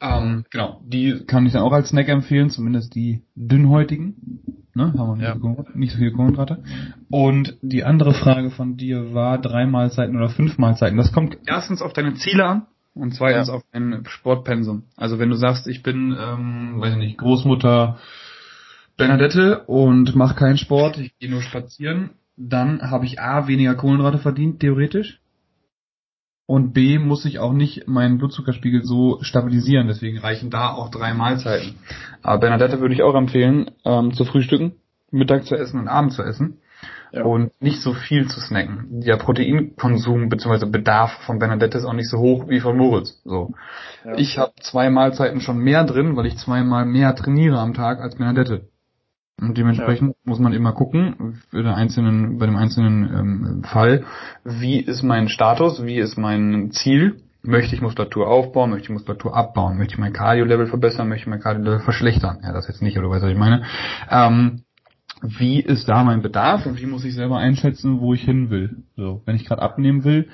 Ähm, 0.00 0.44
genau, 0.50 0.80
die 0.84 1.24
kann 1.26 1.46
ich 1.46 1.52
dann 1.52 1.62
auch 1.62 1.72
als 1.72 1.90
Snack 1.90 2.08
empfehlen, 2.08 2.50
zumindest 2.50 2.94
die 2.96 3.22
dünnhäutigen. 3.36 4.40
Ne, 4.76 4.92
haben 4.98 5.20
wir 5.20 5.28
ja. 5.28 5.36
nicht 5.74 5.92
so 5.92 5.98
viele 5.98 6.10
Kohlenhydrate. 6.10 6.64
Und 7.08 7.56
die 7.62 7.84
andere 7.84 8.12
Frage 8.12 8.50
von 8.50 8.76
dir 8.76 9.14
war 9.14 9.38
drei 9.38 9.66
Mahlzeiten 9.66 10.16
oder 10.16 10.28
fünf 10.28 10.58
Mahlzeiten. 10.58 10.98
Das 10.98 11.12
kommt 11.12 11.38
erstens 11.46 11.80
auf 11.80 11.92
deine 11.92 12.14
Ziele 12.14 12.44
an 12.44 12.66
und 12.94 13.14
zweitens 13.14 13.46
ja. 13.46 13.54
auf 13.54 13.62
dein 13.72 14.02
Sportpensum. 14.06 14.82
Also 14.96 15.20
wenn 15.20 15.30
du 15.30 15.36
sagst, 15.36 15.68
ich 15.68 15.84
bin, 15.84 16.16
ähm, 16.18 16.80
weiß 16.80 16.94
ich 16.94 16.98
nicht, 16.98 17.18
Großmutter 17.18 17.98
Bernadette 18.96 19.64
und 19.66 20.14
mach 20.14 20.36
keinen 20.36 20.56
Sport, 20.56 20.98
ich 20.98 21.18
gehe 21.18 21.30
nur 21.30 21.42
spazieren, 21.42 22.10
dann 22.36 22.90
habe 22.90 23.06
ich 23.06 23.20
A 23.20 23.46
weniger 23.46 23.74
Kohlenhydrate 23.74 24.18
verdient, 24.18 24.60
theoretisch. 24.60 25.20
Und 26.46 26.74
B 26.74 26.98
muss 26.98 27.24
ich 27.24 27.38
auch 27.38 27.54
nicht 27.54 27.88
meinen 27.88 28.18
Blutzuckerspiegel 28.18 28.84
so 28.84 29.18
stabilisieren, 29.22 29.88
deswegen 29.88 30.18
reichen 30.18 30.50
da 30.50 30.72
auch 30.72 30.90
drei 30.90 31.14
Mahlzeiten. 31.14 31.76
Aber 32.22 32.38
Bernadette 32.38 32.80
würde 32.80 32.94
ich 32.94 33.02
auch 33.02 33.14
empfehlen, 33.14 33.70
ähm, 33.84 34.12
zu 34.12 34.24
frühstücken, 34.24 34.72
Mittag 35.10 35.46
zu 35.46 35.54
essen 35.54 35.80
und 35.80 35.88
Abend 35.88 36.12
zu 36.12 36.22
essen. 36.22 36.58
Ja. 37.12 37.22
Und 37.22 37.52
nicht 37.62 37.80
so 37.80 37.94
viel 37.94 38.28
zu 38.28 38.40
snacken. 38.40 39.00
Der 39.00 39.16
Proteinkonsum 39.16 40.28
bzw. 40.28 40.66
Bedarf 40.66 41.12
von 41.24 41.38
Bernadette 41.38 41.78
ist 41.78 41.84
auch 41.84 41.92
nicht 41.92 42.10
so 42.10 42.18
hoch 42.18 42.48
wie 42.48 42.60
von 42.60 42.76
Moritz. 42.76 43.22
So. 43.24 43.54
Ja. 44.04 44.16
Ich 44.16 44.36
habe 44.36 44.52
zwei 44.60 44.90
Mahlzeiten 44.90 45.40
schon 45.40 45.58
mehr 45.58 45.84
drin, 45.84 46.16
weil 46.16 46.26
ich 46.26 46.36
zweimal 46.36 46.84
mehr 46.84 47.14
trainiere 47.14 47.58
am 47.58 47.72
Tag 47.72 48.00
als 48.00 48.16
Bernadette. 48.16 48.68
Und 49.40 49.58
dementsprechend 49.58 50.10
ja. 50.10 50.14
muss 50.24 50.38
man 50.38 50.52
immer 50.52 50.72
gucken, 50.72 51.40
für 51.50 51.62
den 51.62 51.72
einzelnen, 51.72 52.38
bei 52.38 52.46
dem 52.46 52.56
einzelnen 52.56 53.04
ähm, 53.04 53.64
Fall, 53.64 54.04
wie 54.44 54.78
ist 54.78 55.02
mein 55.02 55.28
Status, 55.28 55.84
wie 55.84 55.98
ist 55.98 56.16
mein 56.16 56.70
Ziel, 56.70 57.16
möchte 57.42 57.74
ich 57.74 57.82
Muskulatur 57.82 58.28
aufbauen, 58.28 58.70
möchte 58.70 58.84
ich 58.84 58.90
Muskulatur 58.90 59.36
abbauen, 59.36 59.76
möchte 59.76 59.94
ich 59.94 59.98
mein 59.98 60.12
Cardio-Level 60.12 60.66
verbessern, 60.66 61.08
möchte 61.08 61.24
ich 61.24 61.30
mein 61.30 61.40
Cardio-Level 61.40 61.80
verschlechtern. 61.80 62.38
Ja, 62.42 62.52
das 62.52 62.68
jetzt 62.68 62.80
nicht, 62.80 62.96
oder 62.96 63.08
du 63.08 63.12
weißt, 63.12 63.24
was 63.24 63.32
ich 63.32 63.38
meine. 63.38 63.64
Ähm, 64.08 64.62
wie 65.22 65.60
ist 65.60 65.88
da 65.88 66.04
mein 66.04 66.22
Bedarf 66.22 66.66
und 66.66 66.80
wie 66.80 66.86
muss 66.86 67.04
ich 67.04 67.14
selber 67.14 67.38
einschätzen, 67.38 68.00
wo 68.00 68.14
ich 68.14 68.22
hin 68.22 68.50
will. 68.50 68.84
So, 68.96 69.22
wenn 69.26 69.36
ich 69.36 69.44
gerade 69.44 69.62
abnehmen 69.62 70.04
will, 70.04 70.28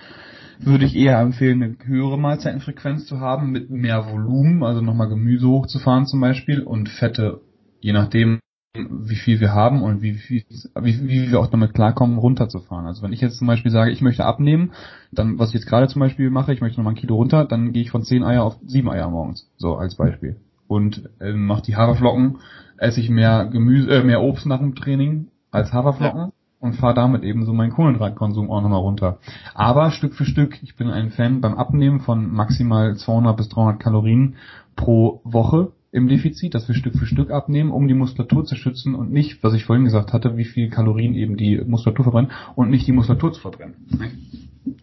würde 0.58 0.84
ich 0.84 0.94
eher 0.94 1.18
empfehlen, 1.20 1.62
eine 1.62 1.76
höhere 1.84 2.18
Mahlzeitenfrequenz 2.18 3.06
zu 3.06 3.20
haben 3.20 3.50
mit 3.50 3.70
mehr 3.70 4.10
Volumen, 4.10 4.62
also 4.62 4.80
nochmal 4.80 5.08
Gemüse 5.08 5.48
hochzufahren 5.48 6.06
zum 6.06 6.20
Beispiel 6.20 6.62
und 6.62 6.88
Fette, 6.88 7.40
je 7.80 7.92
nachdem, 7.92 8.40
wie 8.74 9.16
viel 9.16 9.40
wir 9.40 9.52
haben 9.52 9.82
und 9.82 10.00
wie, 10.00 10.16
wie, 10.28 10.44
wie, 10.80 11.08
wie 11.08 11.30
wir 11.30 11.40
auch 11.40 11.48
damit 11.48 11.74
klarkommen, 11.74 12.18
runterzufahren. 12.18 12.86
Also 12.86 13.02
wenn 13.02 13.12
ich 13.12 13.20
jetzt 13.20 13.38
zum 13.38 13.48
Beispiel 13.48 13.72
sage, 13.72 13.90
ich 13.90 14.00
möchte 14.00 14.24
abnehmen, 14.24 14.72
dann, 15.10 15.38
was 15.40 15.48
ich 15.48 15.54
jetzt 15.54 15.66
gerade 15.66 15.88
zum 15.88 16.00
Beispiel 16.00 16.30
mache, 16.30 16.52
ich 16.52 16.60
möchte 16.60 16.78
nochmal 16.78 16.92
ein 16.92 16.98
Kilo 16.98 17.16
runter, 17.16 17.44
dann 17.44 17.72
gehe 17.72 17.82
ich 17.82 17.90
von 17.90 18.04
10 18.04 18.22
Eier 18.22 18.44
auf 18.44 18.58
7 18.64 18.88
Eier 18.88 19.10
morgens. 19.10 19.50
So 19.56 19.76
als 19.76 19.96
Beispiel. 19.96 20.36
Und 20.68 21.10
äh, 21.20 21.32
mache 21.32 21.62
die 21.62 21.74
Haferflocken, 21.74 22.38
esse 22.76 23.00
ich 23.00 23.10
mehr 23.10 23.46
Gemüse, 23.46 23.90
äh, 23.90 24.04
mehr 24.04 24.22
Obst 24.22 24.46
nach 24.46 24.60
dem 24.60 24.76
Training 24.76 25.28
als 25.50 25.72
Haferflocken. 25.72 26.20
Ja. 26.20 26.32
Und 26.60 26.74
fahre 26.74 26.92
damit 26.92 27.24
eben 27.24 27.46
so 27.46 27.54
meinen 27.54 27.72
Kohlenhydratkonsum 27.72 28.50
auch 28.50 28.60
nochmal 28.60 28.80
runter. 28.80 29.18
Aber 29.54 29.90
Stück 29.92 30.14
für 30.14 30.26
Stück, 30.26 30.62
ich 30.62 30.76
bin 30.76 30.90
ein 30.90 31.10
Fan 31.10 31.40
beim 31.40 31.54
Abnehmen 31.54 32.00
von 32.00 32.30
maximal 32.30 32.94
200 32.96 33.34
bis 33.34 33.48
300 33.48 33.80
Kalorien 33.80 34.36
pro 34.76 35.22
Woche 35.24 35.72
im 35.92 36.08
Defizit, 36.08 36.54
dass 36.54 36.68
wir 36.68 36.74
Stück 36.74 36.96
für 36.96 37.06
Stück 37.06 37.30
abnehmen, 37.30 37.72
um 37.72 37.88
die 37.88 37.94
Muskulatur 37.94 38.44
zu 38.44 38.54
schützen 38.54 38.94
und 38.94 39.10
nicht, 39.10 39.42
was 39.42 39.54
ich 39.54 39.64
vorhin 39.64 39.84
gesagt 39.84 40.12
hatte, 40.12 40.36
wie 40.36 40.44
viel 40.44 40.70
Kalorien 40.70 41.14
eben 41.14 41.36
die 41.36 41.58
Muskulatur 41.58 42.04
verbrennen 42.04 42.30
und 42.54 42.70
nicht 42.70 42.86
die 42.86 42.92
Muskulatur 42.92 43.32
zu 43.32 43.40
verbrennen. 43.40 43.74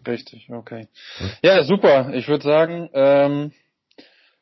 Richtig, 0.06 0.50
okay. 0.52 0.88
Ja, 1.42 1.64
super. 1.64 2.14
Ich 2.14 2.28
würde 2.28 2.44
sagen, 2.44 2.90
ähm, 2.94 3.52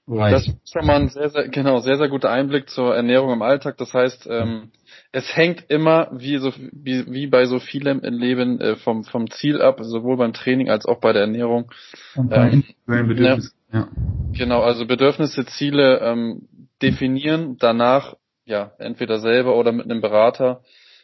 das 0.08 0.48
ist 0.48 0.72
schon 0.72 0.86
mal 0.86 1.02
ein 1.02 1.10
sehr, 1.10 1.30
sehr, 1.30 1.50
genau, 1.50 1.80
sehr, 1.80 1.98
sehr 1.98 2.10
guter 2.10 2.30
Einblick 2.30 2.70
zur 2.70 2.96
Ernährung 2.96 3.34
im 3.34 3.42
Alltag. 3.42 3.78
Das 3.78 3.94
heißt, 3.94 4.28
ähm, 4.30 4.72
es 5.12 5.36
hängt 5.36 5.66
immer, 5.70 6.10
wie, 6.12 6.38
so, 6.38 6.54
wie, 6.72 7.12
wie 7.12 7.28
bei 7.28 7.46
so 7.46 7.60
vielem 7.60 8.02
im 8.02 8.14
Leben, 8.14 8.60
äh, 8.62 8.76
vom, 8.76 9.04
vom 9.04 9.30
Ziel 9.32 9.62
ab, 9.62 9.80
sowohl 9.82 10.18
beim 10.18 10.34
Training 10.34 10.70
als 10.70 10.86
auch 10.86 11.00
bei 11.00 11.12
der 11.12 11.24
Ernährung. 11.24 11.72
Und 12.16 12.30
bei 12.30 12.52
ähm, 12.52 12.64
Bedürfnissen. 12.86 13.54
Ja. 13.74 13.88
Genau, 14.34 14.62
also 14.62 14.86
Bedürfnisse, 14.86 15.46
Ziele 15.46 16.00
ähm, 16.00 16.48
definieren, 16.82 17.58
danach 17.60 18.16
ja 18.46 18.72
entweder 18.78 19.20
selber 19.20 19.56
oder 19.56 19.72
mit 19.72 19.86
einem 19.86 20.02
Berater 20.02 20.62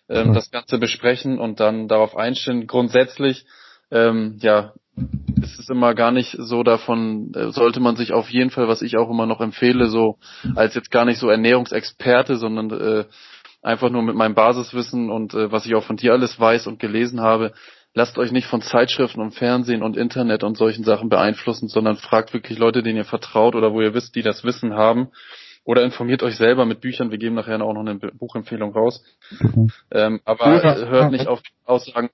ähm, 0.10 0.30
mhm. 0.30 0.34
das 0.34 0.52
Ganze 0.52 0.78
besprechen 0.78 1.40
und 1.40 1.60
dann 1.60 1.88
darauf 1.88 2.16
einstellen. 2.16 2.68
Grundsätzlich 2.68 3.46
ähm, 3.90 4.38
ja 4.42 4.74
ist 5.42 5.58
es 5.58 5.70
immer 5.70 5.96
gar 5.96 6.12
nicht 6.12 6.36
so 6.38 6.64
davon, 6.64 7.34
äh, 7.34 7.52
sollte 7.52 7.80
man 7.80 7.96
sich 7.96 8.14
auf 8.14 8.30
jeden 8.30 8.50
Fall, 8.50 8.68
was 8.68 8.82
ich 8.82 8.98
auch 8.98 9.10
immer 9.10 9.26
noch 9.26 9.42
empfehle, 9.42 9.88
so 9.88 10.18
als 10.56 10.76
jetzt 10.76 10.92
gar 10.92 11.06
nicht 11.06 11.18
so 11.18 11.30
Ernährungsexperte, 11.30 12.36
sondern 12.36 12.70
äh, 12.72 13.06
einfach 13.62 13.90
nur 13.90 14.02
mit 14.02 14.16
meinem 14.16 14.36
Basiswissen 14.36 15.10
und 15.10 15.34
äh, 15.34 15.52
was 15.52 15.66
ich 15.66 15.76
auch 15.76 15.84
von 15.84 15.98
dir 15.98 16.14
alles 16.14 16.40
weiß 16.40 16.68
und 16.68 16.80
gelesen 16.80 17.22
habe, 17.22 17.54
lasst 17.94 18.18
euch 18.18 18.32
nicht 18.32 18.48
von 18.48 18.62
Zeitschriften 18.62 19.22
und 19.22 19.34
Fernsehen 19.34 19.82
und 19.82 19.98
Internet 19.98 20.44
und 20.44 20.58
solchen 20.58 20.84
Sachen 20.84 21.10
beeinflussen, 21.10 21.68
sondern 21.68 21.98
fragt 21.98 22.34
wirklich 22.34 22.58
Leute, 22.58 22.84
denen 22.84 22.98
ihr 22.98 23.06
vertraut 23.06 23.56
oder 23.56 23.74
wo 23.74 23.82
ihr 23.82 23.94
wisst, 23.94 24.16
die 24.16 24.24
das 24.24 24.44
Wissen 24.44 24.74
haben 24.74 25.10
oder 25.64 25.84
informiert 25.84 26.24
euch 26.24 26.38
selber 26.38 26.66
mit 26.66 26.82
Büchern. 26.82 27.12
Wir 27.12 27.18
geben 27.18 27.36
nachher 27.36 27.62
auch 27.62 27.74
noch 27.74 27.82
eine 27.82 27.96
Buchempfehlung 27.96 28.74
raus. 28.74 29.04
Mhm. 29.40 29.72
Ähm, 29.92 30.20
aber 30.26 30.62
hört 30.62 31.12
nicht 31.12 31.28
auf 31.28 31.42
Aussagen, 31.66 32.10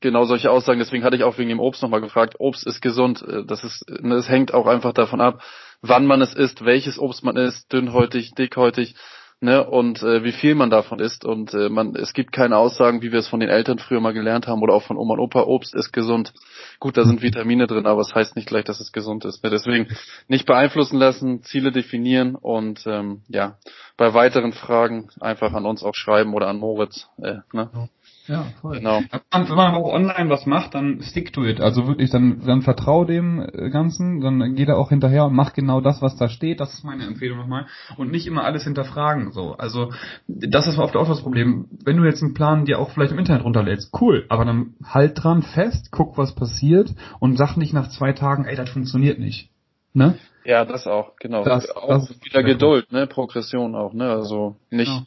genau 0.00 0.24
solche 0.24 0.50
Aussagen. 0.50 0.78
Deswegen 0.78 1.04
hatte 1.04 1.16
ich 1.16 1.24
auch 1.24 1.36
wegen 1.38 1.50
dem 1.50 1.60
Obst 1.60 1.82
nochmal 1.82 2.00
gefragt. 2.00 2.36
Obst 2.38 2.66
ist 2.66 2.80
gesund. 2.80 3.22
Äh, 3.22 3.44
das 3.44 3.62
ist, 3.62 3.84
ne, 3.88 4.14
es 4.16 4.28
hängt 4.28 4.54
auch 4.54 4.66
einfach 4.66 4.92
davon 4.92 5.20
ab, 5.20 5.42
wann 5.82 6.06
man 6.06 6.22
es 6.22 6.34
isst, 6.34 6.64
welches 6.64 6.98
Obst 6.98 7.22
man 7.24 7.36
isst, 7.36 7.72
dünnhäutig, 7.72 8.34
dickhäutig 8.34 8.94
ne, 9.40 9.64
und 9.64 10.02
äh, 10.02 10.24
wie 10.24 10.32
viel 10.32 10.54
man 10.54 10.70
davon 10.70 10.98
isst. 10.98 11.24
Und 11.24 11.54
äh, 11.54 11.68
man, 11.68 11.94
es 11.94 12.12
gibt 12.12 12.32
keine 12.32 12.56
Aussagen, 12.56 13.02
wie 13.02 13.12
wir 13.12 13.20
es 13.20 13.28
von 13.28 13.40
den 13.40 13.48
Eltern 13.48 13.78
früher 13.78 14.00
mal 14.00 14.12
gelernt 14.12 14.46
haben 14.46 14.62
oder 14.62 14.74
auch 14.74 14.82
von 14.82 14.96
Oma 14.96 15.14
und 15.14 15.20
Opa, 15.20 15.42
Obst 15.42 15.74
ist 15.74 15.92
gesund. 15.92 16.32
Gut, 16.80 16.96
da 16.96 17.04
sind 17.04 17.22
Vitamine 17.22 17.66
drin, 17.66 17.86
aber 17.86 18.00
es 18.00 18.08
das 18.08 18.16
heißt 18.16 18.36
nicht 18.36 18.48
gleich, 18.48 18.64
dass 18.64 18.80
es 18.80 18.92
gesund 18.92 19.24
ist. 19.24 19.42
Deswegen 19.42 19.88
nicht 20.28 20.46
beeinflussen 20.46 20.98
lassen, 20.98 21.42
Ziele 21.42 21.72
definieren 21.72 22.34
und 22.34 22.84
ähm, 22.86 23.22
ja, 23.28 23.58
bei 23.96 24.14
weiteren 24.14 24.52
Fragen 24.52 25.08
einfach 25.20 25.52
an 25.52 25.66
uns 25.66 25.82
auch 25.82 25.94
schreiben 25.94 26.34
oder 26.34 26.48
an 26.48 26.58
Moritz. 26.58 27.08
Äh, 27.18 27.38
ne? 27.52 27.88
Ja, 28.28 28.44
voll. 28.60 28.78
Genau. 28.78 29.00
Wenn 29.32 29.56
man 29.56 29.74
auch 29.74 29.92
online 29.92 30.28
was 30.28 30.44
macht, 30.44 30.74
dann 30.74 31.00
stick 31.02 31.32
to 31.32 31.44
it. 31.44 31.60
Also 31.60 31.86
wirklich, 31.86 32.10
dann, 32.10 32.42
dann 32.44 32.60
vertrau 32.60 33.04
dem 33.04 33.40
äh, 33.40 33.70
Ganzen, 33.70 34.20
dann 34.20 34.54
geh 34.54 34.66
da 34.66 34.74
auch 34.74 34.90
hinterher 34.90 35.24
und 35.24 35.34
mach 35.34 35.54
genau 35.54 35.80
das, 35.80 36.02
was 36.02 36.16
da 36.16 36.28
steht. 36.28 36.60
Das 36.60 36.74
ist 36.74 36.84
meine 36.84 37.06
Empfehlung 37.06 37.38
nochmal. 37.38 37.66
Und 37.96 38.10
nicht 38.10 38.26
immer 38.26 38.44
alles 38.44 38.64
hinterfragen, 38.64 39.32
so. 39.32 39.54
Also, 39.56 39.92
das 40.28 40.66
ist 40.66 40.78
oft 40.78 40.94
auch 40.94 41.08
das 41.08 41.22
Problem. 41.22 41.66
Wenn 41.84 41.96
du 41.96 42.04
jetzt 42.04 42.22
einen 42.22 42.34
Plan 42.34 42.66
dir 42.66 42.78
auch 42.78 42.90
vielleicht 42.90 43.12
im 43.12 43.18
Internet 43.18 43.44
runterlädst, 43.44 43.90
cool. 44.00 44.26
Aber 44.28 44.44
dann 44.44 44.74
halt 44.84 45.22
dran 45.22 45.42
fest, 45.42 45.88
guck, 45.90 46.18
was 46.18 46.34
passiert 46.34 46.94
und 47.20 47.36
sag 47.38 47.56
nicht 47.56 47.72
nach 47.72 47.88
zwei 47.88 48.12
Tagen, 48.12 48.44
ey, 48.44 48.56
das 48.56 48.68
funktioniert 48.68 49.18
nicht. 49.18 49.50
Ne? 49.94 50.18
Ja, 50.44 50.66
das 50.66 50.86
auch, 50.86 51.16
genau. 51.16 51.44
Das, 51.44 51.70
auch 51.70 51.88
das 51.88 52.14
wieder 52.22 52.42
Geduld, 52.42 52.92
ne? 52.92 53.06
Progression 53.06 53.74
auch, 53.74 53.94
ne? 53.94 54.10
Also 54.10 54.56
nicht, 54.70 54.90
genau 54.90 55.06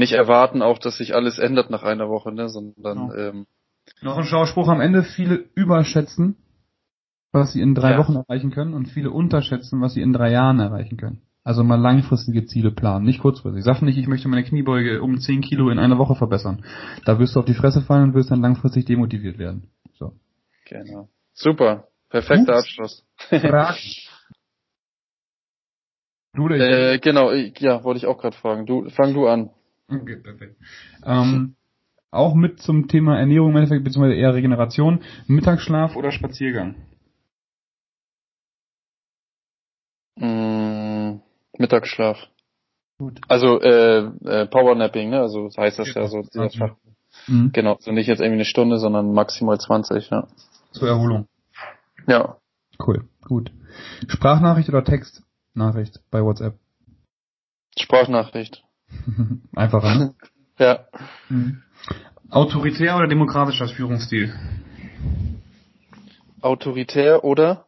nicht 0.00 0.12
erwarten 0.12 0.62
auch, 0.62 0.78
dass 0.78 0.96
sich 0.96 1.14
alles 1.14 1.38
ändert 1.38 1.70
nach 1.70 1.84
einer 1.84 2.08
Woche, 2.08 2.32
ne, 2.32 2.48
sondern 2.48 3.08
genau. 3.10 3.14
ähm, 3.14 3.46
noch 4.02 4.18
ein 4.18 4.24
Schauspruch 4.24 4.68
am 4.68 4.80
Ende, 4.80 5.04
viele 5.04 5.36
überschätzen 5.54 6.36
was 7.32 7.52
sie 7.52 7.60
in 7.60 7.74
drei 7.74 7.92
ja. 7.92 7.98
Wochen 7.98 8.16
erreichen 8.16 8.50
können 8.50 8.74
und 8.74 8.86
viele 8.86 9.10
unterschätzen, 9.10 9.80
was 9.80 9.94
sie 9.94 10.02
in 10.02 10.12
drei 10.12 10.30
Jahren 10.32 10.58
erreichen 10.58 10.96
können. 10.96 11.22
Also 11.42 11.64
mal 11.64 11.80
langfristige 11.80 12.44
Ziele 12.44 12.70
planen, 12.70 13.04
nicht 13.04 13.20
kurzfristig. 13.20 13.64
Sag 13.64 13.80
nicht, 13.82 13.96
ich 13.96 14.08
möchte 14.08 14.28
meine 14.28 14.44
Kniebeuge 14.44 15.00
um 15.00 15.18
10 15.18 15.40
Kilo 15.40 15.70
in 15.70 15.78
einer 15.78 15.96
Woche 15.96 16.14
verbessern. 16.14 16.64
Da 17.06 17.18
wirst 17.18 17.34
du 17.34 17.40
auf 17.40 17.46
die 17.46 17.54
Fresse 17.54 17.80
fallen 17.80 18.10
und 18.10 18.14
wirst 18.14 18.30
dann 18.30 18.42
langfristig 18.42 18.84
demotiviert 18.84 19.38
werden. 19.38 19.70
So. 19.94 20.12
Genau. 20.66 21.08
Super. 21.32 21.88
Perfekter 22.10 22.52
Ups. 22.52 22.60
Abschluss. 22.60 23.06
Frag. 23.16 23.76
du 26.34 26.48
äh, 26.48 26.98
genau, 26.98 27.32
ja, 27.32 27.84
wollte 27.84 27.98
ich 27.98 28.06
auch 28.06 28.18
gerade 28.18 28.36
fragen. 28.36 28.66
Du, 28.66 28.90
fang 28.90 29.14
du 29.14 29.26
an. 29.26 29.50
Okay, 29.90 30.16
perfekt. 30.16 30.56
Ähm, 31.04 31.56
auch 32.10 32.34
mit 32.34 32.60
zum 32.60 32.88
Thema 32.88 33.18
Ernährung 33.18 33.50
im 33.50 33.56
Endeffekt, 33.56 33.84
beziehungsweise 33.84 34.16
eher 34.16 34.34
Regeneration, 34.34 35.00
Mittagsschlaf 35.26 35.96
oder 35.96 36.10
Spaziergang? 36.12 36.76
Mm, 40.16 41.20
Mittagsschlaf. 41.58 42.18
Gut. 42.98 43.20
Also 43.28 43.60
äh, 43.60 44.00
äh, 44.24 44.46
Powernapping, 44.46 45.10
ne? 45.10 45.20
Also 45.20 45.48
heißt 45.56 45.78
das 45.78 45.94
ja, 45.94 46.02
ja 46.02 46.08
so 46.08 46.22
dieser 46.22 46.50
Fach. 46.50 46.76
Mhm. 47.26 47.50
Genau, 47.52 47.76
so 47.80 47.92
nicht 47.92 48.06
jetzt 48.06 48.20
irgendwie 48.20 48.36
eine 48.36 48.44
Stunde, 48.44 48.78
sondern 48.78 49.12
maximal 49.12 49.58
20, 49.58 50.10
ja. 50.10 50.28
Zur 50.72 50.88
Erholung. 50.88 51.26
Ja. 52.06 52.36
Cool, 52.78 53.08
gut. 53.22 53.52
Sprachnachricht 54.08 54.68
oder 54.68 54.84
Textnachricht 54.84 56.00
bei 56.10 56.22
WhatsApp? 56.22 56.58
Sprachnachricht. 57.78 58.64
Einfacher, 59.56 59.94
ne? 59.94 60.14
ja. 60.58 60.86
Mhm. 61.28 61.62
Autoritär 62.30 62.96
oder 62.96 63.08
demokratischer 63.08 63.68
Führungsstil? 63.68 64.34
Autoritär 66.40 67.24
oder? 67.24 67.66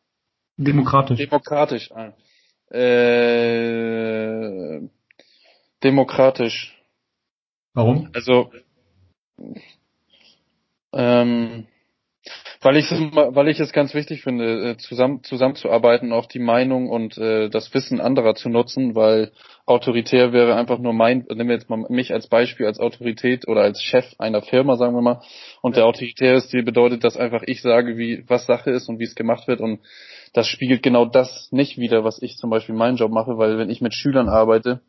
Demokratisch. 0.56 1.18
Demokratisch. 1.18 1.90
Ah. 1.92 2.12
Äh, 2.74 4.00
demokratisch. 5.82 6.78
Warum? 7.74 8.08
Also 8.14 8.52
ähm, 10.92 11.66
weil 12.62 12.76
ich 12.76 12.90
es 12.90 12.98
weil 13.12 13.48
ich 13.48 13.60
es 13.60 13.72
ganz 13.72 13.92
wichtig 13.92 14.22
finde, 14.22 14.70
äh, 14.70 14.76
zusammen 14.76 15.22
zusammenzuarbeiten, 15.22 16.12
auch 16.12 16.26
die 16.26 16.38
Meinung 16.38 16.88
und 16.88 17.18
äh, 17.18 17.48
das 17.48 17.74
Wissen 17.74 18.00
anderer 18.00 18.34
zu 18.34 18.48
nutzen, 18.48 18.94
weil 18.94 19.32
autoritär 19.66 20.32
wäre 20.32 20.54
einfach 20.54 20.78
nur 20.78 20.92
mein, 20.92 21.26
nehmen 21.28 21.48
wir 21.48 21.56
jetzt 21.56 21.68
mal 21.68 21.84
mich 21.88 22.12
als 22.12 22.28
Beispiel 22.28 22.66
als 22.66 22.78
Autorität 22.78 23.48
oder 23.48 23.62
als 23.62 23.82
Chef 23.82 24.06
einer 24.18 24.42
Firma, 24.42 24.76
sagen 24.76 24.94
wir 24.94 25.02
mal, 25.02 25.20
und 25.60 25.76
der 25.76 25.86
autoritär 25.86 26.34
ist, 26.34 26.52
die 26.52 26.62
bedeutet, 26.62 27.04
dass 27.04 27.16
einfach 27.16 27.42
ich 27.46 27.62
sage, 27.62 27.96
wie 27.96 28.24
was 28.28 28.46
Sache 28.46 28.70
ist 28.70 28.88
und 28.88 28.98
wie 28.98 29.04
es 29.04 29.14
gemacht 29.14 29.48
wird. 29.48 29.60
Und 29.60 29.80
das 30.32 30.46
spiegelt 30.46 30.82
genau 30.82 31.04
das 31.04 31.48
nicht 31.50 31.78
wieder, 31.78 32.04
was 32.04 32.22
ich 32.22 32.36
zum 32.36 32.50
Beispiel 32.50 32.74
meinen 32.74 32.96
Job 32.96 33.12
mache, 33.12 33.38
weil 33.38 33.58
wenn 33.58 33.70
ich 33.70 33.80
mit 33.80 33.94
Schülern 33.94 34.28
arbeite, 34.28 34.80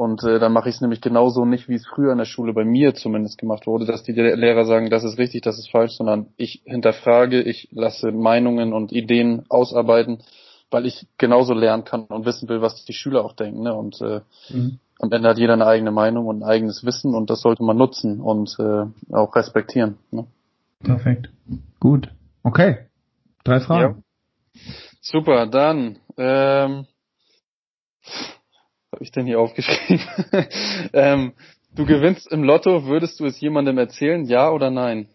und 0.00 0.24
äh, 0.24 0.38
dann 0.38 0.54
mache 0.54 0.70
ich 0.70 0.76
es 0.76 0.80
nämlich 0.80 1.02
genauso 1.02 1.44
nicht, 1.44 1.68
wie 1.68 1.74
es 1.74 1.86
früher 1.86 2.12
in 2.12 2.16
der 2.16 2.24
Schule 2.24 2.54
bei 2.54 2.64
mir 2.64 2.94
zumindest 2.94 3.36
gemacht 3.36 3.66
wurde, 3.66 3.84
dass 3.84 4.02
die 4.02 4.12
Lehrer 4.12 4.64
sagen, 4.64 4.88
das 4.88 5.04
ist 5.04 5.18
richtig, 5.18 5.42
das 5.42 5.58
ist 5.58 5.70
falsch, 5.70 5.92
sondern 5.92 6.28
ich 6.38 6.62
hinterfrage, 6.64 7.42
ich 7.42 7.68
lasse 7.70 8.10
Meinungen 8.10 8.72
und 8.72 8.92
Ideen 8.92 9.44
ausarbeiten, 9.50 10.22
weil 10.70 10.86
ich 10.86 11.06
genauso 11.18 11.52
lernen 11.52 11.84
kann 11.84 12.04
und 12.04 12.24
wissen 12.24 12.48
will, 12.48 12.62
was 12.62 12.82
die 12.86 12.94
Schüler 12.94 13.22
auch 13.22 13.34
denken. 13.34 13.62
Ne? 13.62 13.74
Und 13.74 14.00
äh, 14.00 14.22
mhm. 14.48 14.78
am 15.00 15.12
Ende 15.12 15.28
hat 15.28 15.36
jeder 15.36 15.52
eine 15.52 15.66
eigene 15.66 15.90
Meinung 15.90 16.28
und 16.28 16.38
ein 16.38 16.48
eigenes 16.48 16.82
Wissen 16.82 17.14
und 17.14 17.28
das 17.28 17.42
sollte 17.42 17.62
man 17.62 17.76
nutzen 17.76 18.22
und 18.22 18.56
äh, 18.58 19.14
auch 19.14 19.36
respektieren. 19.36 19.98
Ne? 20.10 20.24
Perfekt. 20.82 21.28
Gut. 21.78 22.08
Okay. 22.42 22.86
Drei 23.44 23.60
Fragen. 23.60 24.02
Ja. 24.54 24.62
Super, 25.02 25.46
dann 25.46 25.98
ähm, 26.16 26.86
habe 28.92 29.04
ich 29.04 29.12
denn 29.12 29.26
hier 29.26 29.40
aufgeschrieben? 29.40 30.00
ähm, 30.92 31.32
du 31.74 31.86
gewinnst 31.86 32.30
im 32.32 32.42
Lotto, 32.42 32.86
würdest 32.86 33.20
du 33.20 33.26
es 33.26 33.40
jemandem 33.40 33.78
erzählen, 33.78 34.24
ja 34.24 34.50
oder 34.50 34.70
nein? 34.70 35.08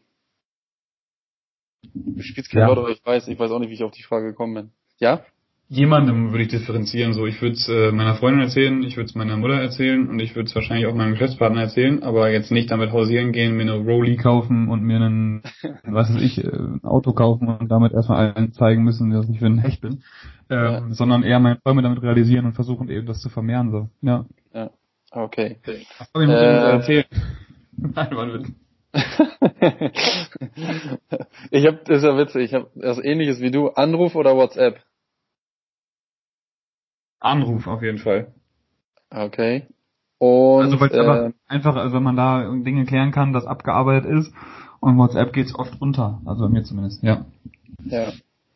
Du 1.94 2.22
spielst 2.22 2.52
kein 2.52 2.62
ja. 2.62 2.68
Lotto, 2.68 2.88
ich 2.88 3.06
weiß, 3.06 3.28
ich 3.28 3.38
weiß 3.38 3.52
auch 3.52 3.60
nicht, 3.60 3.70
wie 3.70 3.76
ich 3.76 3.84
auf 3.84 3.92
die 3.92 4.04
Frage 4.04 4.28
gekommen 4.28 4.54
bin. 4.54 4.72
Ja? 4.98 5.26
Jemandem 5.68 6.32
würde 6.32 6.44
ich 6.44 6.50
differenzieren, 6.50 7.14
so 7.14 7.26
ich 7.26 7.42
würde 7.42 7.56
es 7.56 7.68
äh, 7.68 7.92
meiner 7.92 8.16
Freundin 8.16 8.44
erzählen, 8.44 8.84
ich 8.84 8.98
würde 8.98 9.08
es 9.08 9.16
meiner 9.16 9.36
Mutter 9.36 9.56
erzählen 9.56 10.08
und 10.08 10.20
ich 10.20 10.36
würde 10.36 10.48
es 10.48 10.56
wahrscheinlich 10.56 10.86
auch 10.86 10.94
meinem 10.94 11.14
Geschäftspartner 11.14 11.62
erzählen, 11.62 12.04
aber 12.04 12.30
jetzt 12.30 12.52
nicht 12.52 12.70
damit 12.70 12.92
hausieren 12.92 13.32
gehen, 13.32 13.56
mir 13.56 13.64
eine 13.64 13.78
Rolli 13.78 14.16
kaufen 14.16 14.70
und 14.70 14.84
mir 14.84 14.98
einen, 14.98 15.42
was 15.84 16.14
weiß 16.14 16.22
ich, 16.22 16.44
äh, 16.44 16.48
ein 16.48 16.84
Auto 16.84 17.14
kaufen 17.14 17.48
und 17.48 17.70
damit 17.72 17.94
erstmal 17.94 18.34
allen 18.34 18.54
zeigen 18.54 18.84
müssen, 18.84 19.10
dass 19.10 19.28
ich 19.28 19.40
für 19.40 19.48
ein 19.48 19.58
Hecht 19.58 19.82
bin 19.82 20.04
ähm, 20.50 20.58
ja. 20.58 20.84
sondern 20.92 21.24
eher 21.24 21.40
meine 21.40 21.60
Träume 21.62 21.82
damit 21.82 22.02
realisieren 22.02 22.46
und 22.46 22.54
versuchen 22.54 22.90
eben 22.90 23.08
das 23.08 23.22
zu 23.22 23.30
vermehren 23.30 23.72
so. 23.72 23.90
Ja. 24.02 24.26
Ja. 24.54 24.70
Okay. 25.12 25.58
Aber 26.14 26.24
ich 26.24 26.30
muss 26.30 26.38
äh, 26.38 26.72
erzählen. 26.72 27.06
Nein, 27.78 28.14
man 28.14 28.32
wird. 28.32 28.46
ich 31.52 31.68
habe 31.68 31.80
das 31.86 31.98
ist 31.98 32.04
ja 32.04 32.18
witzig, 32.18 32.44
ich 32.44 32.54
habe 32.54 32.70
das 32.76 32.98
ähnliches 33.04 33.42
wie 33.42 33.52
du, 33.52 33.68
Anruf 33.70 34.16
oder 34.16 34.38
WhatsApp? 34.38 34.80
Anruf 37.26 37.68
auf 37.68 37.82
jeden 37.82 37.98
Fall. 37.98 38.28
Okay. 39.10 39.68
Und 40.18 40.64
also 40.64 40.80
weil 40.80 40.92
äh, 40.92 41.34
einfach, 41.48 41.76
also 41.76 41.96
wenn 41.96 42.04
man 42.04 42.16
da 42.16 42.50
Dinge 42.50 42.86
klären 42.86 43.12
kann, 43.12 43.34
das 43.34 43.46
abgearbeitet 43.46 44.10
ist 44.10 44.34
und 44.80 44.98
WhatsApp 44.98 45.34
geht's 45.34 45.54
oft 45.54 45.82
unter, 45.82 46.22
also 46.26 46.44
bei 46.46 46.50
mir 46.50 46.64
zumindest, 46.64 47.04
ja. 47.04 47.26
Ja. 47.84 48.14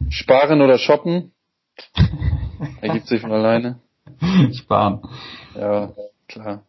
Sparen 0.09 0.61
oder 0.61 0.77
shoppen? 0.77 1.31
Ergibt 2.81 3.07
sich 3.07 3.21
von 3.21 3.31
alleine. 3.31 3.79
Sparen. 4.53 5.01
Ja, 5.55 5.91
klar. 6.27 6.63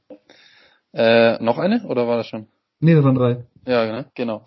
Äh, 0.92 1.42
noch 1.42 1.58
eine 1.58 1.84
oder 1.86 2.08
war 2.08 2.16
das 2.16 2.26
schon? 2.26 2.46
Nee, 2.80 2.94
das 2.94 3.04
waren 3.04 3.14
drei. 3.14 3.44
Ja, 3.66 4.04
genau. 4.14 4.46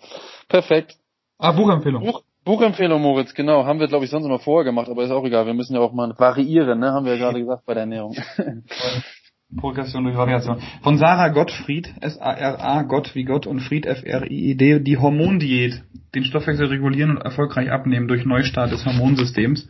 Perfekt. 0.50 0.98
Ah, 1.38 1.52
Buchempfehlung. 1.52 2.04
Buch, 2.04 2.24
Buchempfehlung, 2.46 3.02
Moritz, 3.02 3.34
genau. 3.34 3.66
Haben 3.66 3.80
wir, 3.80 3.88
glaube 3.88 4.06
ich, 4.06 4.12
sonst 4.12 4.26
immer 4.26 4.40
vorher 4.40 4.66
gemacht, 4.66 4.90
aber 4.90 5.04
ist 5.04 5.12
auch 5.12 5.26
egal. 5.26 5.46
Wir 5.46 5.54
müssen 5.54 5.76
ja 5.76 5.80
auch 5.80 5.94
mal 5.94 6.14
variieren, 6.18 6.80
ne? 6.80 6.92
Haben 6.92 7.06
wir 7.06 7.14
ja 7.14 7.20
gerade 7.20 7.40
gesagt 7.40 7.66
bei 7.66 7.74
der 7.74 7.82
Ernährung. 7.82 8.16
Progression 9.58 10.04
durch 10.04 10.16
Variation. 10.16 10.58
Von 10.82 10.98
Sarah 10.98 11.30
Gottfried, 11.30 11.94
S-A-R-A, 12.02 12.84
Gott 12.84 13.16
wie 13.16 13.24
Gott 13.24 13.48
und 13.48 13.62
Fried, 13.62 13.86
F-R-I-E-D, 13.86 14.80
die 14.80 14.98
Hormondiät, 14.98 15.82
den 16.16 16.24
Stoffwechsel 16.24 16.68
regulieren 16.68 17.12
und 17.12 17.18
erfolgreich 17.18 17.72
abnehmen 17.72 18.08
durch 18.08 18.26
Neustart 18.26 18.72
des 18.72 18.86
Hormonsystems. 18.86 19.68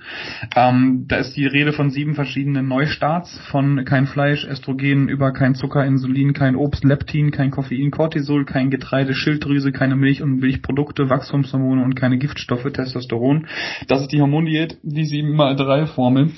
Ähm, 0.56 1.06
da 1.08 1.18
ist 1.18 1.36
die 1.38 1.46
Rede 1.46 1.72
von 1.72 1.90
sieben 1.90 2.16
verschiedenen 2.16 2.68
Neustarts, 2.68 3.40
von 3.50 3.86
kein 3.86 4.08
Fleisch, 4.08 4.46
Östrogen, 4.46 5.08
über 5.08 5.32
kein 5.32 5.56
Zucker, 5.56 5.86
Insulin, 5.86 6.34
kein 6.34 6.56
Obst, 6.56 6.84
Leptin, 6.84 7.32
kein 7.32 7.52
Koffein, 7.52 7.92
Cortisol, 7.92 8.46
kein 8.46 8.70
Getreide, 8.70 9.14
Schilddrüse, 9.14 9.72
keine 9.72 9.96
Milch 9.96 10.22
und 10.22 10.40
Milchprodukte, 10.40 11.10
Wachstumshormone 11.10 11.84
und 11.84 11.96
keine 11.96 12.18
Giftstoffe, 12.18 12.70
Testosteron. 12.72 13.48
Das 13.88 14.02
ist 14.02 14.12
die 14.12 14.20
Hormondiät, 14.20 14.78
die 14.84 15.06
7 15.06 15.34
mal 15.34 15.56
3 15.56 15.86
Formel. 15.88 16.32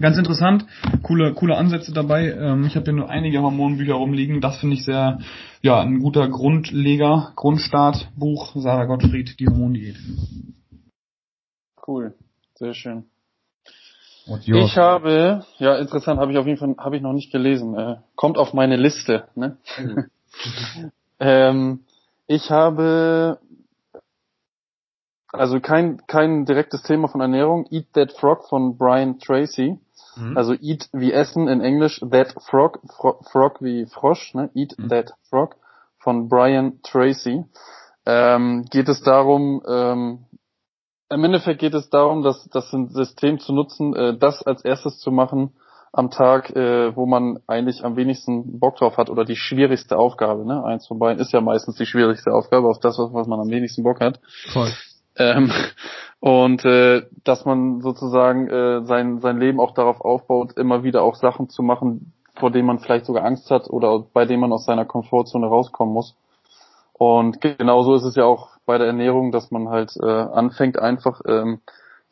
Ganz 0.00 0.18
interessant, 0.18 0.66
coole, 1.02 1.32
coole 1.32 1.56
Ansätze 1.56 1.92
dabei. 1.92 2.32
Ähm, 2.32 2.64
ich 2.72 2.76
habe 2.76 2.84
hier 2.84 2.94
nur 2.94 3.10
einige 3.10 3.42
Hormonbücher 3.42 3.92
rumliegen. 3.92 4.40
Das 4.40 4.56
finde 4.56 4.76
ich 4.76 4.84
sehr, 4.86 5.18
ja, 5.60 5.80
ein 5.80 5.98
guter 5.98 6.26
Grundleger, 6.28 7.32
Grundstartbuch. 7.36 8.52
Sarah 8.54 8.86
Gottfried, 8.86 9.38
die 9.38 9.46
Hormondiät. 9.46 9.96
Cool, 11.86 12.14
sehr 12.54 12.72
schön. 12.72 13.04
Ich 14.46 14.78
habe, 14.78 15.44
ja, 15.58 15.76
interessant, 15.76 16.18
habe 16.18 16.32
ich 16.32 16.38
auf 16.38 16.46
jeden 16.46 16.56
Fall, 16.56 16.74
habe 16.78 16.96
ich 16.96 17.02
noch 17.02 17.12
nicht 17.12 17.30
gelesen. 17.30 17.76
Äh, 17.76 17.96
kommt 18.14 18.38
auf 18.38 18.54
meine 18.54 18.76
Liste. 18.76 19.28
Ne? 19.34 19.58
ähm, 21.20 21.80
ich 22.26 22.50
habe 22.50 23.38
also 25.30 25.60
kein 25.60 26.06
kein 26.06 26.46
direktes 26.46 26.82
Thema 26.84 27.08
von 27.08 27.20
Ernährung. 27.20 27.66
Eat 27.70 27.92
That 27.92 28.12
Frog 28.12 28.48
von 28.48 28.78
Brian 28.78 29.18
Tracy. 29.18 29.78
Mhm. 30.16 30.36
Also 30.36 30.54
eat 30.54 30.88
wie 30.92 31.12
essen 31.12 31.48
in 31.48 31.60
Englisch, 31.60 32.00
that 32.00 32.34
frog, 32.42 32.80
fro 32.96 33.20
frog 33.30 33.62
wie 33.62 33.86
Frosch, 33.86 34.34
ne? 34.34 34.50
Eat 34.54 34.74
mhm. 34.78 34.88
that 34.88 35.14
frog 35.28 35.56
von 35.98 36.28
Brian 36.28 36.80
Tracy. 36.82 37.44
Ähm, 38.04 38.64
geht 38.70 38.88
es 38.88 39.02
darum, 39.02 39.62
ähm, 39.68 40.26
im 41.08 41.24
Endeffekt 41.24 41.60
geht 41.60 41.74
es 41.74 41.90
darum, 41.90 42.22
dass 42.22 42.48
das 42.50 42.70
System 42.70 43.38
zu 43.38 43.52
nutzen, 43.52 43.94
äh, 43.94 44.16
das 44.18 44.42
als 44.42 44.64
erstes 44.64 44.98
zu 44.98 45.10
machen 45.10 45.52
am 45.92 46.10
Tag, 46.10 46.50
äh, 46.56 46.96
wo 46.96 47.04
man 47.04 47.38
eigentlich 47.46 47.84
am 47.84 47.96
wenigsten 47.96 48.58
Bock 48.58 48.76
drauf 48.76 48.96
hat 48.96 49.10
oder 49.10 49.24
die 49.24 49.36
schwierigste 49.36 49.98
Aufgabe. 49.98 50.46
Ne? 50.46 50.64
Eins 50.64 50.86
von 50.86 50.98
beiden 50.98 51.20
ist 51.20 51.32
ja 51.32 51.42
meistens 51.42 51.76
die 51.76 51.84
schwierigste 51.84 52.32
Aufgabe, 52.32 52.68
auf 52.68 52.80
das, 52.80 52.96
was 52.98 53.26
man 53.26 53.40
am 53.40 53.50
wenigsten 53.50 53.82
Bock 53.82 54.00
hat. 54.00 54.18
Voll. 54.52 54.72
Ähm, 55.16 55.52
und 56.20 56.64
äh, 56.64 57.02
dass 57.24 57.44
man 57.44 57.80
sozusagen 57.80 58.48
äh, 58.48 58.84
sein, 58.84 59.20
sein 59.20 59.38
Leben 59.38 59.60
auch 59.60 59.74
darauf 59.74 60.00
aufbaut, 60.00 60.56
immer 60.56 60.84
wieder 60.84 61.02
auch 61.02 61.16
Sachen 61.16 61.48
zu 61.48 61.62
machen, 61.62 62.12
vor 62.36 62.50
denen 62.50 62.66
man 62.66 62.78
vielleicht 62.78 63.06
sogar 63.06 63.24
Angst 63.24 63.50
hat 63.50 63.68
oder 63.68 64.04
bei 64.12 64.24
denen 64.24 64.40
man 64.40 64.52
aus 64.52 64.64
seiner 64.64 64.84
Komfortzone 64.84 65.46
rauskommen 65.46 65.92
muss. 65.92 66.16
Und 66.92 67.40
genauso 67.40 67.94
ist 67.96 68.04
es 68.04 68.14
ja 68.14 68.24
auch 68.24 68.50
bei 68.64 68.78
der 68.78 68.86
Ernährung, 68.86 69.32
dass 69.32 69.50
man 69.50 69.68
halt 69.68 69.92
äh, 70.00 70.06
anfängt 70.06 70.78
einfach 70.78 71.20
ähm, 71.26 71.60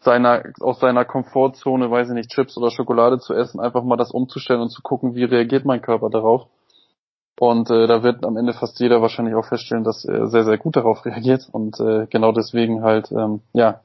seiner, 0.00 0.42
aus 0.60 0.80
seiner 0.80 1.04
Komfortzone, 1.04 1.90
weiß 1.90 2.08
ich 2.08 2.14
nicht, 2.14 2.30
Chips 2.30 2.56
oder 2.56 2.70
Schokolade 2.70 3.18
zu 3.18 3.34
essen, 3.34 3.60
einfach 3.60 3.84
mal 3.84 3.96
das 3.96 4.10
umzustellen 4.10 4.60
und 4.60 4.70
zu 4.70 4.82
gucken, 4.82 5.14
wie 5.14 5.24
reagiert 5.24 5.64
mein 5.64 5.82
Körper 5.82 6.10
darauf. 6.10 6.48
Und 7.40 7.70
äh, 7.70 7.86
da 7.86 8.02
wird 8.02 8.26
am 8.26 8.36
Ende 8.36 8.52
fast 8.52 8.78
jeder 8.80 9.00
wahrscheinlich 9.00 9.34
auch 9.34 9.46
feststellen, 9.46 9.82
dass 9.82 10.04
er 10.04 10.26
sehr, 10.26 10.44
sehr 10.44 10.58
gut 10.58 10.76
darauf 10.76 11.06
reagiert. 11.06 11.48
Und 11.50 11.80
äh, 11.80 12.06
genau 12.10 12.32
deswegen 12.32 12.82
halt, 12.82 13.10
ähm, 13.12 13.40
ja, 13.54 13.80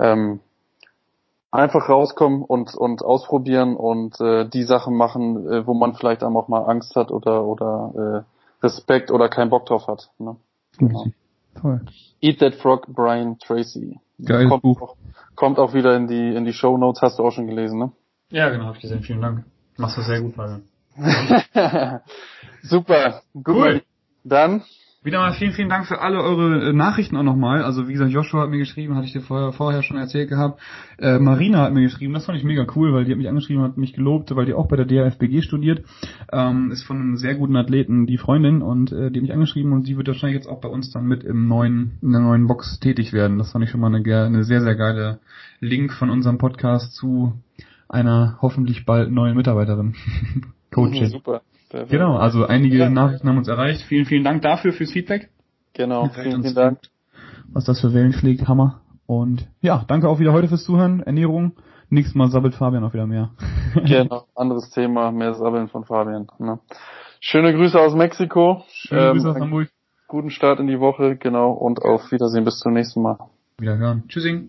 ähm, 0.00 0.40
einfach 1.52 1.88
rauskommen 1.88 2.42
und, 2.42 2.74
und 2.74 3.04
ausprobieren 3.04 3.76
und 3.76 4.20
äh, 4.20 4.44
die 4.48 4.64
Sachen 4.64 4.96
machen, 4.96 5.48
äh, 5.48 5.68
wo 5.68 5.74
man 5.74 5.94
vielleicht 5.94 6.24
auch 6.24 6.48
mal 6.48 6.64
Angst 6.64 6.96
hat 6.96 7.12
oder, 7.12 7.44
oder 7.44 8.24
äh, 8.26 8.64
Respekt 8.66 9.12
oder 9.12 9.28
keinen 9.28 9.50
Bock 9.50 9.66
drauf 9.66 9.86
hat. 9.86 10.10
Ne? 10.18 10.34
Genau. 10.76 11.06
Toll. 11.60 11.82
Eat 12.20 12.40
That 12.40 12.56
Frog, 12.56 12.88
Brian 12.88 13.38
Tracy. 13.38 14.00
Geiles 14.18 14.48
kommt 14.48 14.62
Buch. 14.62 14.82
Auch, 14.82 14.96
kommt 15.36 15.60
auch 15.60 15.74
wieder 15.74 15.94
in 15.94 16.08
die, 16.08 16.34
in 16.34 16.44
die 16.44 16.52
Show 16.52 16.76
Notes, 16.76 17.02
hast 17.02 17.20
du 17.20 17.22
auch 17.22 17.30
schon 17.30 17.46
gelesen, 17.46 17.78
ne? 17.78 17.92
Ja, 18.30 18.48
genau, 18.48 18.64
hab 18.64 18.74
ich 18.74 18.82
gesehen. 18.82 19.02
Vielen 19.02 19.20
Dank. 19.20 19.44
Machst 19.76 19.96
du 19.96 20.02
sehr 20.02 20.20
gut, 20.20 20.34
Fabian. 20.34 20.64
Super. 22.62 23.22
Gut. 23.34 23.56
Cool. 23.56 23.82
Dann 24.24 24.62
wieder 25.02 25.18
mal 25.20 25.32
vielen, 25.32 25.52
vielen 25.52 25.70
Dank 25.70 25.86
für 25.86 26.02
alle 26.02 26.22
eure 26.22 26.68
äh, 26.68 26.72
Nachrichten 26.74 27.16
auch 27.16 27.22
nochmal. 27.22 27.62
Also 27.62 27.88
wie 27.88 27.94
gesagt, 27.94 28.10
Joshua 28.10 28.42
hat 28.42 28.50
mir 28.50 28.58
geschrieben, 28.58 28.96
hatte 28.96 29.06
ich 29.06 29.14
dir 29.14 29.22
vorher, 29.22 29.52
vorher 29.52 29.82
schon 29.82 29.96
erzählt 29.96 30.28
gehabt. 30.28 30.60
Äh, 30.98 31.18
Marina 31.18 31.62
hat 31.62 31.72
mir 31.72 31.80
geschrieben, 31.80 32.12
das 32.12 32.26
fand 32.26 32.36
ich 32.36 32.44
mega 32.44 32.66
cool, 32.76 32.92
weil 32.92 33.06
die 33.06 33.12
hat 33.12 33.18
mich 33.18 33.28
angeschrieben, 33.28 33.62
hat 33.62 33.78
mich 33.78 33.94
gelobt, 33.94 34.34
weil 34.36 34.44
die 34.44 34.52
auch 34.52 34.68
bei 34.68 34.76
der 34.76 34.84
DRFBG 34.84 35.40
studiert. 35.40 35.86
Ähm, 36.30 36.70
ist 36.70 36.82
von 36.82 36.98
einem 36.98 37.16
sehr 37.16 37.34
guten 37.34 37.56
Athleten 37.56 38.06
die 38.06 38.18
Freundin 38.18 38.60
und 38.60 38.92
äh, 38.92 39.10
die 39.10 39.20
hat 39.20 39.22
mich 39.22 39.32
angeschrieben 39.32 39.72
und 39.72 39.86
sie 39.86 39.96
wird 39.96 40.08
wahrscheinlich 40.08 40.36
jetzt 40.36 40.48
auch 40.48 40.60
bei 40.60 40.68
uns 40.68 40.90
dann 40.90 41.06
mit 41.06 41.24
im 41.24 41.48
neuen, 41.48 41.92
in 42.02 42.12
der 42.12 42.20
neuen 42.20 42.46
Box 42.46 42.78
tätig 42.78 43.14
werden. 43.14 43.38
Das 43.38 43.52
fand 43.52 43.64
ich 43.64 43.70
schon 43.70 43.80
mal 43.80 43.94
eine, 43.94 44.04
eine 44.04 44.44
sehr, 44.44 44.60
sehr 44.60 44.76
geile 44.76 45.20
Link 45.60 45.94
von 45.94 46.10
unserem 46.10 46.36
Podcast 46.36 46.94
zu 46.94 47.40
einer 47.88 48.36
hoffentlich 48.42 48.84
bald 48.84 49.10
neuen 49.10 49.34
Mitarbeiterin. 49.34 49.94
Coaching. 50.70 51.06
Super. 51.06 51.42
Perfekt. 51.68 51.92
Genau, 51.92 52.16
also 52.16 52.46
einige 52.46 52.78
ja. 52.78 52.90
Nachrichten 52.90 53.28
haben 53.28 53.38
uns 53.38 53.48
erreicht. 53.48 53.82
Vielen, 53.82 54.04
vielen 54.04 54.24
Dank 54.24 54.42
dafür 54.42 54.72
fürs 54.72 54.90
Feedback. 54.90 55.30
Genau, 55.72 56.08
vielen, 56.08 56.42
vielen 56.42 56.54
Dank. 56.54 56.78
Was 57.52 57.64
das 57.64 57.80
für 57.80 57.94
Wellen 57.94 58.12
schlägt, 58.12 58.48
Hammer. 58.48 58.80
Und 59.06 59.48
ja, 59.60 59.84
danke 59.86 60.08
auch 60.08 60.18
wieder 60.18 60.32
heute 60.32 60.48
fürs 60.48 60.64
Zuhören. 60.64 61.00
Ernährung. 61.00 61.52
Nächstes 61.88 62.14
Mal 62.14 62.28
sabbelt 62.30 62.54
Fabian 62.54 62.84
auch 62.84 62.92
wieder 62.92 63.06
mehr. 63.06 63.30
genau, 63.84 64.26
anderes 64.34 64.70
Thema, 64.70 65.10
mehr 65.10 65.34
Sabbeln 65.34 65.68
von 65.68 65.84
Fabian. 65.84 66.28
Ne? 66.38 66.60
Schöne 67.20 67.52
Grüße 67.52 67.78
aus 67.78 67.94
Mexiko. 67.94 68.64
Schöne 68.68 69.00
ähm, 69.00 69.12
Grüße 69.12 69.30
aus 69.30 69.40
Hamburg. 69.40 69.68
Guten 70.06 70.30
Start 70.30 70.58
in 70.58 70.66
die 70.66 70.80
Woche, 70.80 71.16
genau, 71.16 71.52
und 71.52 71.82
auf 71.82 72.10
Wiedersehen 72.10 72.44
bis 72.44 72.58
zum 72.58 72.72
nächsten 72.72 73.02
Mal. 73.02 73.18
Wiederhören. 73.58 74.04
Tschüssing. 74.08 74.48